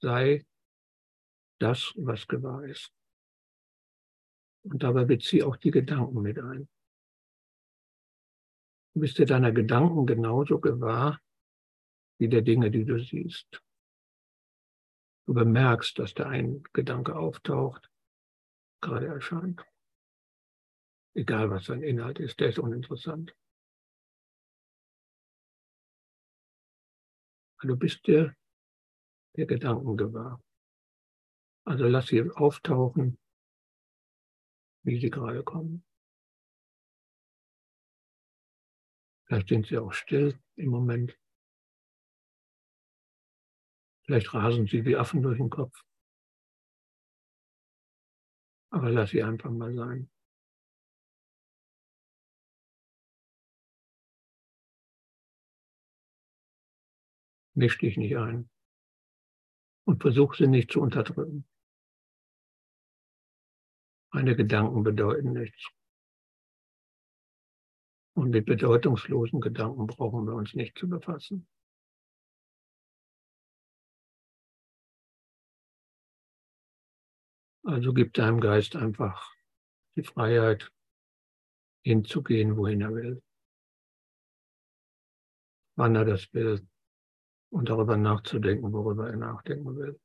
Sei 0.00 0.44
das, 1.58 1.94
was 1.96 2.28
gewahr 2.28 2.64
ist. 2.64 2.92
Und 4.64 4.82
dabei 4.82 5.04
beziehe 5.04 5.46
auch 5.46 5.56
die 5.56 5.70
Gedanken 5.70 6.22
mit 6.22 6.38
ein. 6.38 6.68
Du 8.94 9.00
bist 9.00 9.18
dir 9.18 9.26
deiner 9.26 9.52
Gedanken 9.52 10.06
genauso 10.06 10.60
gewahr 10.60 11.20
wie 12.18 12.28
der 12.28 12.42
Dinge, 12.42 12.70
die 12.70 12.84
du 12.84 13.02
siehst. 13.02 13.62
Du 15.26 15.34
bemerkst, 15.34 15.98
dass 15.98 16.14
da 16.14 16.28
ein 16.28 16.62
Gedanke 16.72 17.16
auftaucht, 17.16 17.90
gerade 18.80 19.06
erscheint. 19.06 19.64
Egal 21.14 21.50
was 21.50 21.66
sein 21.66 21.82
Inhalt 21.82 22.18
ist, 22.18 22.38
der 22.40 22.50
ist 22.50 22.58
uninteressant. 22.58 23.34
Du 27.62 27.76
bist 27.76 28.06
dir 28.06 28.36
der 29.36 29.46
Gedanken 29.46 29.96
gewahr. 29.96 30.42
Also 31.64 31.86
lass 31.86 32.08
sie 32.08 32.28
auftauchen 32.30 33.18
wie 34.82 35.00
sie 35.00 35.10
gerade 35.10 35.42
kommen. 35.42 35.84
Vielleicht 39.26 39.48
sind 39.48 39.66
sie 39.66 39.78
auch 39.78 39.92
still 39.92 40.38
im 40.56 40.70
Moment. 40.70 41.18
Vielleicht 44.04 44.34
rasen 44.34 44.66
sie 44.66 44.84
wie 44.84 44.96
Affen 44.96 45.22
durch 45.22 45.38
den 45.38 45.48
Kopf. 45.48 45.84
Aber 48.70 48.90
lass 48.90 49.10
sie 49.10 49.22
einfach 49.22 49.50
mal 49.50 49.74
sein. 49.74 50.10
Misch 57.54 57.78
dich 57.78 57.96
nicht 57.98 58.16
ein 58.16 58.50
und 59.84 60.00
versuch 60.00 60.34
sie 60.34 60.46
nicht 60.46 60.70
zu 60.70 60.80
unterdrücken. 60.80 61.46
Meine 64.12 64.36
Gedanken 64.36 64.82
bedeuten 64.82 65.32
nichts. 65.32 65.68
Und 68.14 68.30
mit 68.30 68.44
bedeutungslosen 68.44 69.40
Gedanken 69.40 69.86
brauchen 69.86 70.26
wir 70.26 70.34
uns 70.34 70.52
nicht 70.54 70.76
zu 70.76 70.86
befassen. 70.86 71.48
Also 77.64 77.94
gib 77.94 78.12
deinem 78.12 78.40
Geist 78.40 78.76
einfach 78.76 79.32
die 79.96 80.02
Freiheit, 80.02 80.70
hinzugehen, 81.84 82.56
wohin 82.56 82.80
er 82.82 82.94
will. 82.94 83.22
Wann 85.76 85.96
er 85.96 86.04
das 86.04 86.32
will 86.34 86.66
und 87.50 87.68
darüber 87.68 87.96
nachzudenken, 87.96 88.72
worüber 88.72 89.08
er 89.10 89.16
nachdenken 89.16 89.76
will. 89.76 89.98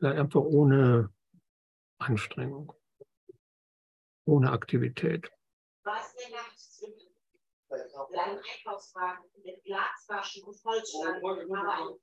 Einfach 0.00 0.42
ohne 0.42 1.12
Anstrengung, 1.98 2.72
ohne 4.26 4.50
Aktivität. 4.50 5.30
Was 5.84 6.14
der 6.14 6.38
Dein 8.12 8.38
Einkaufswagen 8.38 9.24
mit 9.44 9.64
Glaswaschen 9.64 10.44
und 10.44 10.62
Holzstangen, 10.62 11.24
aber 11.24 11.40
ein 11.40 11.98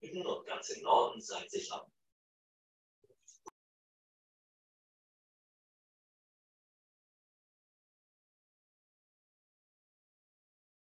Süden 0.09 0.25
und 0.25 0.45
ganz 0.45 0.69
im 0.69 0.83
Norden 0.83 1.21
seid 1.21 1.49
sicher. 1.49 1.85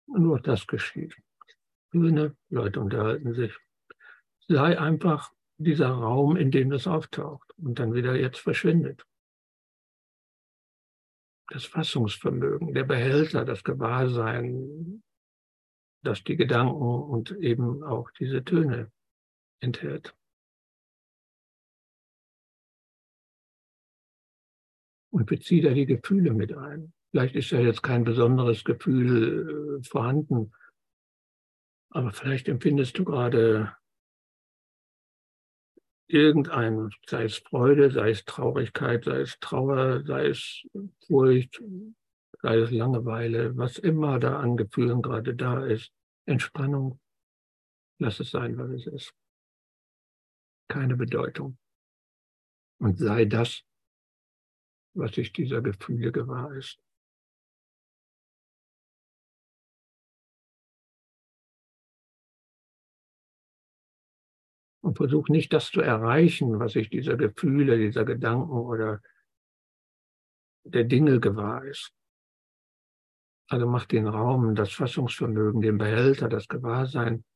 Nur 0.07 0.41
das 0.41 0.67
geschieht. 0.67 1.17
Grüne 1.91 2.37
Leute 2.51 2.81
unterhalten 2.81 3.35
sich. 3.35 3.57
Sei 4.47 4.79
einfach 4.79 5.33
dieser 5.57 5.89
Raum, 5.89 6.37
in 6.37 6.51
dem 6.51 6.73
es 6.73 6.87
auftaucht 6.87 7.51
und 7.57 7.79
dann 7.79 7.95
wieder 7.95 8.15
jetzt 8.15 8.41
verschwindet. 8.41 9.07
Das 11.49 11.65
Fassungsvermögen, 11.65 12.75
der 12.75 12.85
Behälter, 12.85 13.45
das 13.45 13.63
Gewahrsein, 13.63 15.03
dass 16.03 16.25
die 16.25 16.37
Gedanken 16.37 16.83
und 16.83 17.31
eben 17.33 17.83
auch 17.83 18.11
diese 18.13 18.45
Töne 18.45 18.91
enthält. 19.63 20.15
Und 25.11 25.27
beziehe 25.27 25.63
da 25.63 25.71
die 25.75 25.87
Gefühle 25.87 26.33
mit 26.33 26.55
ein. 26.55 26.93
Vielleicht 27.11 27.37
ist 27.37 27.51
ja 27.51 27.61
jetzt 27.61 27.83
kein 27.83 28.05
besonderes 28.05 28.65
Gefühl 28.65 29.81
äh, 29.81 29.85
vorhanden, 29.87 30.53
aber 31.91 32.13
vielleicht 32.13 32.49
empfindest 32.49 32.99
du 32.99 33.05
gerade 33.05 33.77
irgendein, 36.07 36.91
sei 37.07 37.25
es 37.25 37.39
Freude, 37.39 37.91
sei 37.91 38.11
es 38.11 38.25
Traurigkeit, 38.25 39.05
sei 39.05 39.21
es 39.21 39.39
Trauer, 39.41 40.03
sei 40.07 40.29
es 40.29 40.67
Furcht, 41.07 41.63
sei 42.41 42.57
es 42.57 42.71
Langeweile, 42.71 43.57
was 43.57 43.77
immer 43.77 44.19
da 44.19 44.41
an 44.41 44.57
Gefühlen 44.57 45.03
gerade 45.03 45.35
da 45.35 45.65
ist, 45.67 45.93
Entspannung. 46.27 46.99
Lass 47.99 48.21
es 48.21 48.31
sein, 48.31 48.57
was 48.57 48.71
es 48.71 48.87
ist. 48.87 49.15
Keine 50.73 50.97
Bedeutung. 50.97 51.59
Und 52.79 52.97
sei 52.97 53.27
das, 53.27 53.63
was 54.95 55.13
sich 55.13 55.31
dieser 55.35 55.61
Gefühle 55.61 56.13
gewahr 56.13 56.51
ist. 56.55 56.81
Und 64.81 64.97
versuch 64.97 65.29
nicht 65.29 65.53
das 65.53 65.71
zu 65.71 65.83
erreichen, 65.83 66.59
was 66.59 66.73
sich 66.73 66.89
dieser 66.89 67.19
Gefühle, 67.19 67.77
dieser 67.77 68.07
Gedanken 68.07 68.53
oder 68.53 69.03
der 70.65 70.85
Dinge 70.85 71.21
gewahr 71.21 71.67
ist. 71.67 71.93
Also 73.51 73.67
mach 73.67 73.85
den 73.85 74.07
Raum, 74.07 74.55
das 74.55 74.73
Fassungsvermögen, 74.73 75.61
den 75.61 75.77
Behälter, 75.77 76.31
das 76.31 76.49
Gewahrsein 76.49 77.27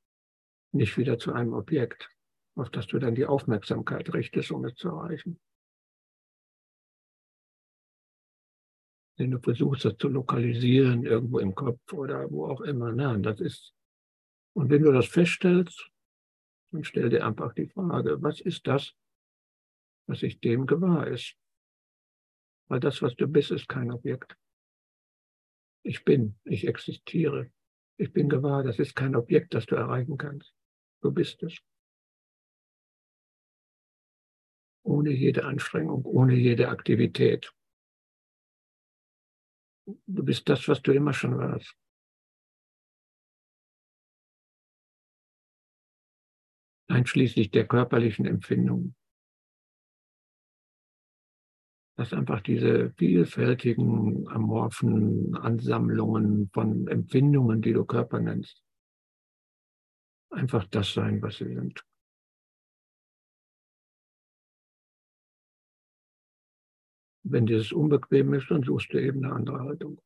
nicht 0.72 0.97
wieder 0.97 1.18
zu 1.18 1.34
einem 1.34 1.53
Objekt, 1.53 2.11
auf 2.57 2.71
das 2.71 2.87
du 2.87 2.99
dann 2.99 3.15
die 3.15 3.27
Aufmerksamkeit 3.27 4.13
richtest, 4.15 4.51
um 4.51 4.65
es 4.65 4.75
zu 4.75 4.89
erreichen. 4.89 5.39
Wenn 9.19 9.31
du 9.31 9.39
versuchst, 9.39 9.85
das 9.85 9.97
zu 9.97 10.09
lokalisieren, 10.09 11.05
irgendwo 11.05 11.39
im 11.39 11.55
Kopf 11.55 11.93
oder 11.93 12.31
wo 12.31 12.47
auch 12.47 12.61
immer, 12.63 12.93
nein, 12.93 13.23
das 13.23 13.41
ist. 13.41 13.75
Und 14.55 14.71
wenn 14.71 14.83
du 14.83 14.93
das 14.93 15.07
feststellst, 15.07 15.91
dann 16.73 16.85
stell 16.85 17.09
dir 17.09 17.25
einfach 17.25 17.53
die 17.55 17.69
Frage, 17.69 18.23
was 18.23 18.41
ist 18.41 18.67
das, 18.67 18.95
was 20.07 20.21
sich 20.21 20.41
dem 20.41 20.67
gewahr 20.67 21.07
ist? 21.07 21.37
Weil 22.69 22.81
das, 22.81 23.01
was 23.01 23.15
du 23.17 23.29
bist, 23.29 23.51
ist 23.51 23.69
kein 23.69 23.93
Objekt. 23.93 24.37
Ich 25.83 26.05
bin, 26.05 26.39
ich 26.45 26.67
existiere, 26.67 27.51
ich 27.97 28.13
bin 28.13 28.29
gewahr, 28.29 28.65
das 28.65 28.79
ist 28.79 28.97
kein 28.97 29.15
Objekt, 29.15 29.55
das 29.55 29.67
du 29.67 29.77
erreichen 29.77 30.19
kannst. 30.19 30.53
Du 31.01 31.13
bist 31.13 31.43
es. 31.43 31.59
Ohne 34.87 35.11
jede 35.11 35.45
Anstrengung, 35.45 36.05
ohne 36.05 36.34
jede 36.34 36.68
Aktivität. 36.68 37.53
Du 40.07 40.24
bist 40.24 40.49
das, 40.49 40.68
was 40.68 40.80
du 40.80 40.93
immer 40.93 41.12
schon 41.12 41.37
warst. 41.37 41.76
Einschließlich 46.89 47.51
der 47.51 47.66
körperlichen 47.66 48.26
Empfindungen. 48.26 48.95
Dass 51.97 52.12
einfach 52.12 52.41
diese 52.41 52.93
vielfältigen, 52.93 54.28
amorphen 54.28 55.34
Ansammlungen 55.34 56.49
von 56.53 56.87
Empfindungen, 56.87 57.61
die 57.61 57.72
du 57.72 57.84
Körper 57.84 58.20
nennst, 58.20 58.62
einfach 60.30 60.64
das 60.68 60.93
sein, 60.93 61.20
was 61.22 61.39
sie 61.39 61.53
sind. 61.53 61.84
Wenn 67.29 67.47
dir 67.47 67.59
das 67.59 67.72
unbequem 67.72 68.35
ist, 68.35 68.51
dann 68.51 68.62
suchst 68.62 68.93
du 68.93 69.03
eben 69.03 69.24
eine 69.24 69.35
andere 69.35 69.59
Haltung. 69.59 70.01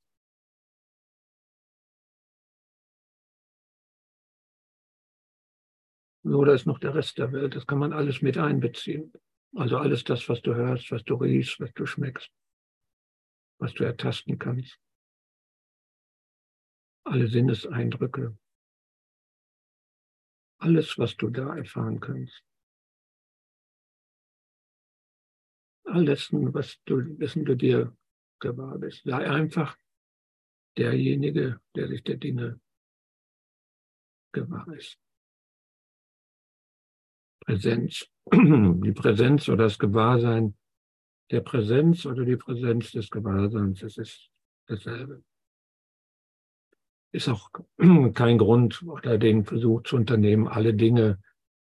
Oder 6.24 6.54
ist 6.54 6.66
noch 6.66 6.78
der 6.78 6.94
Rest 6.94 7.18
der 7.18 7.32
Welt. 7.32 7.56
Das 7.56 7.66
kann 7.66 7.78
man 7.78 7.92
alles 7.92 8.22
mit 8.22 8.38
einbeziehen. 8.38 9.12
Also 9.54 9.76
alles 9.76 10.04
das, 10.04 10.28
was 10.28 10.40
du 10.40 10.54
hörst, 10.54 10.90
was 10.92 11.04
du 11.04 11.14
riechst, 11.14 11.60
was 11.60 11.72
du 11.74 11.84
schmeckst, 11.84 12.30
was 13.58 13.74
du 13.74 13.84
ertasten 13.84 14.38
kannst. 14.38 14.78
Alle 17.04 17.28
Sinneseindrücke. 17.28 18.36
Alles, 20.58 20.96
was 20.98 21.16
du 21.16 21.28
da 21.28 21.56
erfahren 21.56 22.00
kannst. 22.00 22.42
All 25.90 26.04
dessen, 26.04 26.54
was 26.54 26.78
du, 26.84 27.00
dessen 27.00 27.44
du 27.44 27.56
dir 27.56 27.96
gewahr 28.38 28.78
bist. 28.78 29.02
Sei 29.04 29.28
einfach 29.28 29.76
derjenige, 30.76 31.60
der 31.74 31.88
sich 31.88 32.04
der 32.04 32.16
Dinge 32.16 32.60
gewahr 34.32 34.68
ist. 34.74 34.98
Präsenz, 37.40 38.06
die 38.32 38.92
Präsenz 38.92 39.48
oder 39.48 39.64
das 39.64 39.78
Gewahrsein 39.78 40.56
der 41.30 41.40
Präsenz 41.40 42.06
oder 42.06 42.24
die 42.24 42.36
Präsenz 42.36 42.92
des 42.92 43.10
Gewahrseins, 43.10 43.82
es 43.82 43.98
ist 43.98 44.30
dasselbe. 44.66 45.24
Ist 47.12 47.28
auch 47.28 47.50
kein 48.14 48.38
Grund 48.38 48.82
oder 48.84 49.18
den 49.18 49.44
Versuch 49.44 49.82
zu 49.82 49.96
unternehmen, 49.96 50.46
alle 50.46 50.74
Dinge 50.74 51.20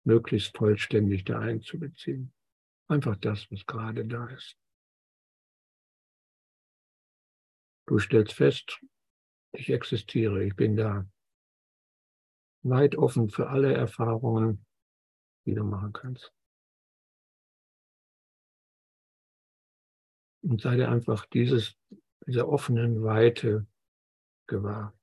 möglichst 0.03 0.57
vollständig 0.57 1.23
da 1.23 1.39
einzubeziehen. 1.39 2.33
Einfach 2.91 3.15
das, 3.15 3.49
was 3.49 3.65
gerade 3.65 4.05
da 4.05 4.27
ist. 4.27 4.57
Du 7.87 7.99
stellst 7.99 8.33
fest, 8.33 8.81
ich 9.53 9.69
existiere, 9.69 10.43
ich 10.43 10.57
bin 10.57 10.75
da. 10.75 11.09
Weit 12.63 12.97
offen 12.97 13.29
für 13.29 13.47
alle 13.47 13.73
Erfahrungen, 13.73 14.65
die 15.45 15.53
du 15.53 15.63
machen 15.63 15.93
kannst. 15.93 16.33
Und 20.41 20.59
sei 20.59 20.75
dir 20.75 20.91
einfach 20.91 21.25
dieses, 21.27 21.77
dieser 22.27 22.49
offenen 22.49 23.03
Weite 23.03 23.67
gewahr. 24.47 24.93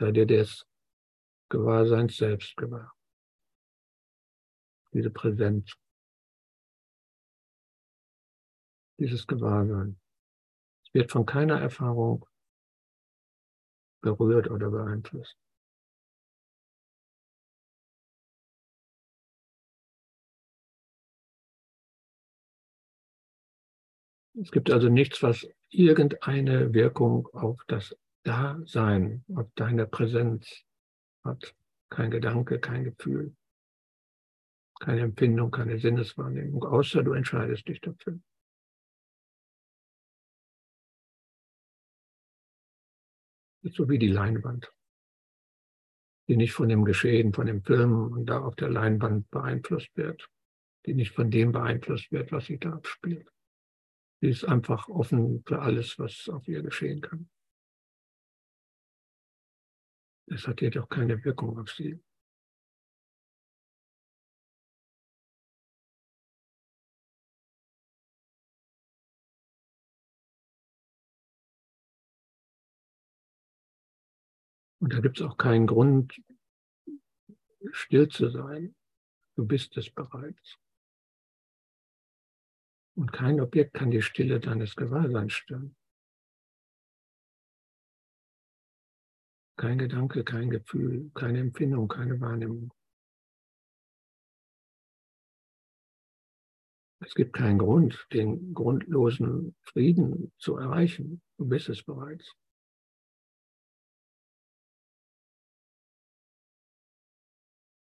Sei 0.00 0.10
dir 0.10 0.26
des 0.26 0.66
Gewahrseins 1.48 2.16
selbst 2.16 2.56
gewahr. 2.56 2.92
Diese 4.92 5.10
Präsenz. 5.10 5.76
Dieses 9.00 9.26
Gewahrsein. 9.26 9.98
Es 10.84 10.94
wird 10.94 11.10
von 11.10 11.26
keiner 11.26 11.60
Erfahrung 11.60 12.26
berührt 14.02 14.50
oder 14.50 14.70
beeinflusst. 14.70 15.36
Es 24.40 24.50
gibt 24.52 24.70
also 24.70 24.88
nichts, 24.88 25.22
was 25.22 25.46
irgendeine 25.68 26.72
Wirkung 26.72 27.26
auf 27.28 27.62
das 27.66 27.96
Dasein, 28.22 29.24
auf 29.34 29.50
deine 29.54 29.86
Präsenz 29.86 30.64
hat. 31.24 31.54
Kein 31.90 32.10
Gedanke, 32.10 32.60
kein 32.60 32.84
Gefühl, 32.84 33.34
keine 34.78 35.00
Empfindung, 35.00 35.50
keine 35.50 35.78
Sinneswahrnehmung, 35.78 36.62
außer 36.64 37.02
du 37.02 37.12
entscheidest 37.12 37.66
dich 37.68 37.80
dafür. 37.80 38.20
So 43.74 43.88
wie 43.88 43.98
die 43.98 44.08
Leinwand, 44.08 44.72
die 46.28 46.36
nicht 46.36 46.52
von 46.52 46.68
dem 46.68 46.84
Geschehen, 46.84 47.32
von 47.32 47.46
dem 47.46 47.62
Film 47.62 48.12
und 48.12 48.26
da 48.26 48.40
auf 48.40 48.54
der 48.54 48.68
Leinwand 48.68 49.30
beeinflusst 49.30 49.96
wird, 49.96 50.28
die 50.86 50.94
nicht 50.94 51.12
von 51.12 51.30
dem 51.30 51.52
beeinflusst 51.52 52.10
wird, 52.12 52.32
was 52.32 52.46
sich 52.46 52.60
da 52.60 52.72
abspielt. 52.72 53.28
Die 54.22 54.28
ist 54.28 54.44
einfach 54.44 54.88
offen 54.88 55.42
für 55.46 55.60
alles, 55.60 55.98
was 55.98 56.28
auf 56.28 56.46
ihr 56.46 56.62
geschehen 56.62 57.00
kann. 57.00 57.28
Es 60.26 60.46
hat 60.46 60.60
jedoch 60.60 60.88
keine 60.88 61.24
Wirkung 61.24 61.58
auf 61.58 61.70
sie. 61.70 62.00
Da 74.90 74.98
gibt 74.98 75.20
es 75.20 75.26
auch 75.26 75.36
keinen 75.36 75.68
Grund, 75.68 76.20
still 77.70 78.08
zu 78.08 78.28
sein. 78.28 78.74
Du 79.36 79.46
bist 79.46 79.76
es 79.76 79.88
bereits. 79.88 80.58
Und 82.96 83.12
kein 83.12 83.40
Objekt 83.40 83.72
kann 83.74 83.92
die 83.92 84.02
Stille 84.02 84.40
deines 84.40 84.74
Gewahrseins 84.74 85.32
stören. 85.32 85.76
Kein 89.56 89.78
Gedanke, 89.78 90.24
kein 90.24 90.50
Gefühl, 90.50 91.12
keine 91.14 91.38
Empfindung, 91.38 91.86
keine 91.86 92.20
Wahrnehmung. 92.20 92.72
Es 96.98 97.14
gibt 97.14 97.32
keinen 97.32 97.58
Grund, 97.58 98.08
den 98.12 98.54
grundlosen 98.54 99.54
Frieden 99.62 100.32
zu 100.38 100.56
erreichen. 100.56 101.22
Du 101.38 101.46
bist 101.46 101.68
es 101.68 101.84
bereits. 101.84 102.34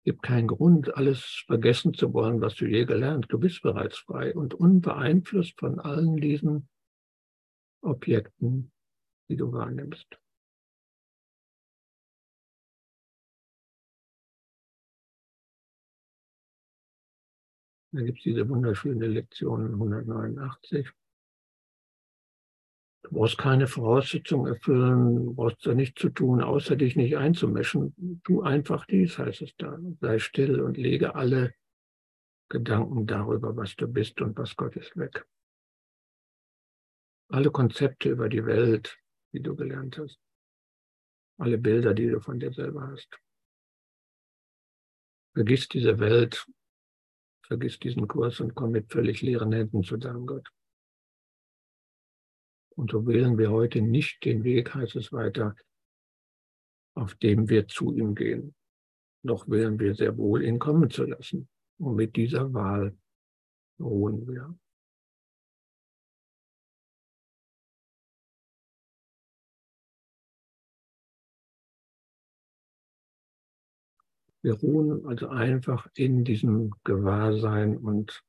gibt 0.09 0.23
keinen 0.23 0.49
Grund, 0.49 0.97
alles 0.97 1.45
vergessen 1.47 1.93
zu 1.93 2.15
wollen, 2.15 2.41
was 2.41 2.55
du 2.55 2.65
je 2.65 2.87
gelernt. 2.87 3.27
Du 3.29 3.39
bist 3.39 3.61
bereits 3.61 3.99
frei 3.99 4.35
und 4.35 4.55
unbeeinflusst 4.55 5.61
von 5.61 5.79
allen 5.79 6.17
diesen 6.17 6.67
Objekten, 7.83 8.73
die 9.29 9.37
du 9.37 9.53
wahrnimmst. 9.53 10.19
Da 17.93 18.01
gibt 18.01 18.17
es 18.17 18.25
diese 18.25 18.49
wunderschöne 18.49 19.09
Lektion 19.09 19.75
189. 19.75 20.91
Du 23.09 23.15
brauchst 23.15 23.39
keine 23.39 23.67
Voraussetzung 23.67 24.47
erfüllen, 24.47 25.27
du 25.27 25.35
brauchst 25.35 25.65
da 25.65 25.73
nichts 25.73 25.99
zu 25.99 26.11
tun, 26.11 26.43
außer 26.43 26.77
dich 26.77 26.95
nicht 26.95 27.17
einzumischen. 27.17 28.21
Tu 28.23 28.43
einfach 28.43 28.85
dies, 28.85 29.17
heißt 29.17 29.41
es 29.41 29.57
da. 29.57 29.79
Sei 30.03 30.19
still 30.19 30.61
und 30.61 30.77
lege 30.77 31.15
alle 31.15 31.55
Gedanken 32.51 33.07
darüber, 33.07 33.57
was 33.57 33.77
du 33.77 33.89
bist 33.89 34.21
und 34.21 34.37
was 34.37 34.57
Gott 34.57 34.77
ist, 34.77 34.95
weg. 34.97 35.27
Alle 37.31 37.51
Konzepte 37.51 38.11
über 38.11 38.29
die 38.29 38.45
Welt, 38.45 38.99
die 39.33 39.41
du 39.41 39.57
gelernt 39.57 39.97
hast. 39.99 40.19
Alle 41.39 41.57
Bilder, 41.57 41.95
die 41.95 42.09
du 42.09 42.21
von 42.21 42.39
dir 42.39 42.53
selber 42.53 42.89
hast. 42.89 43.19
Vergiss 45.33 45.69
diese 45.69 45.99
Welt, 45.99 46.47
vergiss 47.47 47.79
diesen 47.79 48.07
Kurs 48.07 48.41
und 48.41 48.55
komm 48.55 48.73
mit 48.73 48.93
völlig 48.93 49.23
leeren 49.23 49.53
Händen 49.53 49.83
zu 49.83 49.97
deinem 49.97 50.27
Gott. 50.27 50.49
Und 52.79 52.93
so 52.93 53.09
wählen 53.09 53.37
wir 53.39 53.51
heute 53.51 53.83
nicht 53.83 54.25
den 54.25 54.45
Weg, 54.45 54.73
heißt 54.73 54.95
es 54.95 55.13
weiter, 55.13 55.57
auf 56.95 57.17
dem 57.17 57.49
wir 57.49 57.67
zu 57.67 57.93
ihm 57.93 58.15
gehen. 58.15 58.55
Noch 59.25 59.49
wählen 59.49 59.81
wir 59.81 59.97
sehr 59.97 60.17
wohl, 60.17 60.45
ihn 60.45 60.61
kommen 60.61 60.89
zu 60.89 61.03
lassen. 61.03 61.49
Und 61.79 61.97
mit 61.97 62.15
dieser 62.15 62.55
Wahl 62.55 62.97
ruhen 63.81 64.29
wir. 64.29 64.57
Wir 74.43 74.55
ruhen 74.55 75.05
also 75.05 75.27
einfach 75.31 75.89
in 75.95 76.23
diesem 76.23 76.73
Gewahrsein 76.85 77.77
und 77.77 78.23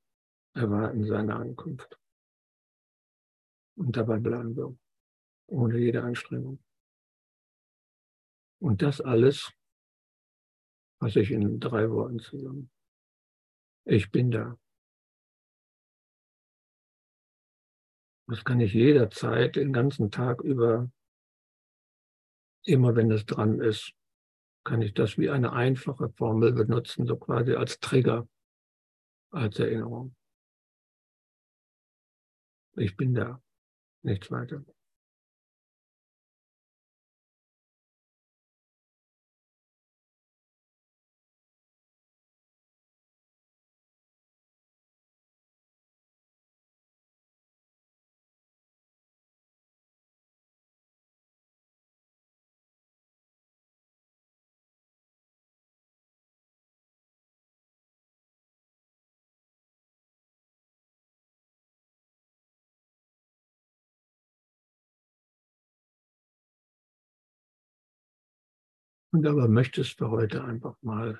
erwarten 0.55 1.05
seine 1.05 1.35
Ankunft. 1.35 1.99
Und 3.79 3.95
dabei 3.95 4.19
bleiben 4.19 4.57
wir, 4.57 4.77
ohne 5.47 5.77
jede 5.77 6.03
Anstrengung. 6.03 6.61
Und 8.61 8.81
das 8.81 8.99
alles 8.99 9.53
fasse 10.99 11.21
ich 11.21 11.31
in 11.31 11.61
drei 11.61 11.89
Worten 11.89 12.19
zusammen. 12.19 12.69
Ich 13.85 14.11
bin 14.11 14.31
da. 14.31 14.59
Das 18.27 18.43
kann 18.43 18.59
ich 18.59 18.73
jederzeit, 18.73 19.55
den 19.55 19.71
ganzen 19.71 20.11
Tag 20.11 20.41
über, 20.41 20.91
immer 22.65 22.97
wenn 22.97 23.09
es 23.11 23.25
dran 23.25 23.61
ist, 23.61 23.93
kann 24.65 24.81
ich 24.81 24.93
das 24.93 25.17
wie 25.17 25.29
eine 25.29 25.53
einfache 25.53 26.09
Formel 26.09 26.51
benutzen, 26.51 27.07
so 27.07 27.15
quasi 27.15 27.53
als 27.53 27.79
Trigger, 27.79 28.27
als 29.31 29.57
Erinnerung. 29.57 30.17
Ich 32.75 32.97
bin 32.97 33.13
da, 33.13 33.41
nichts 34.03 34.31
weiter. 34.31 34.63
Und 69.11 69.25
aber 69.25 69.47
möchtest 69.47 69.99
du 69.99 70.09
heute 70.09 70.43
einfach 70.43 70.75
mal 70.81 71.19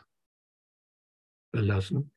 belassen. 1.51 2.11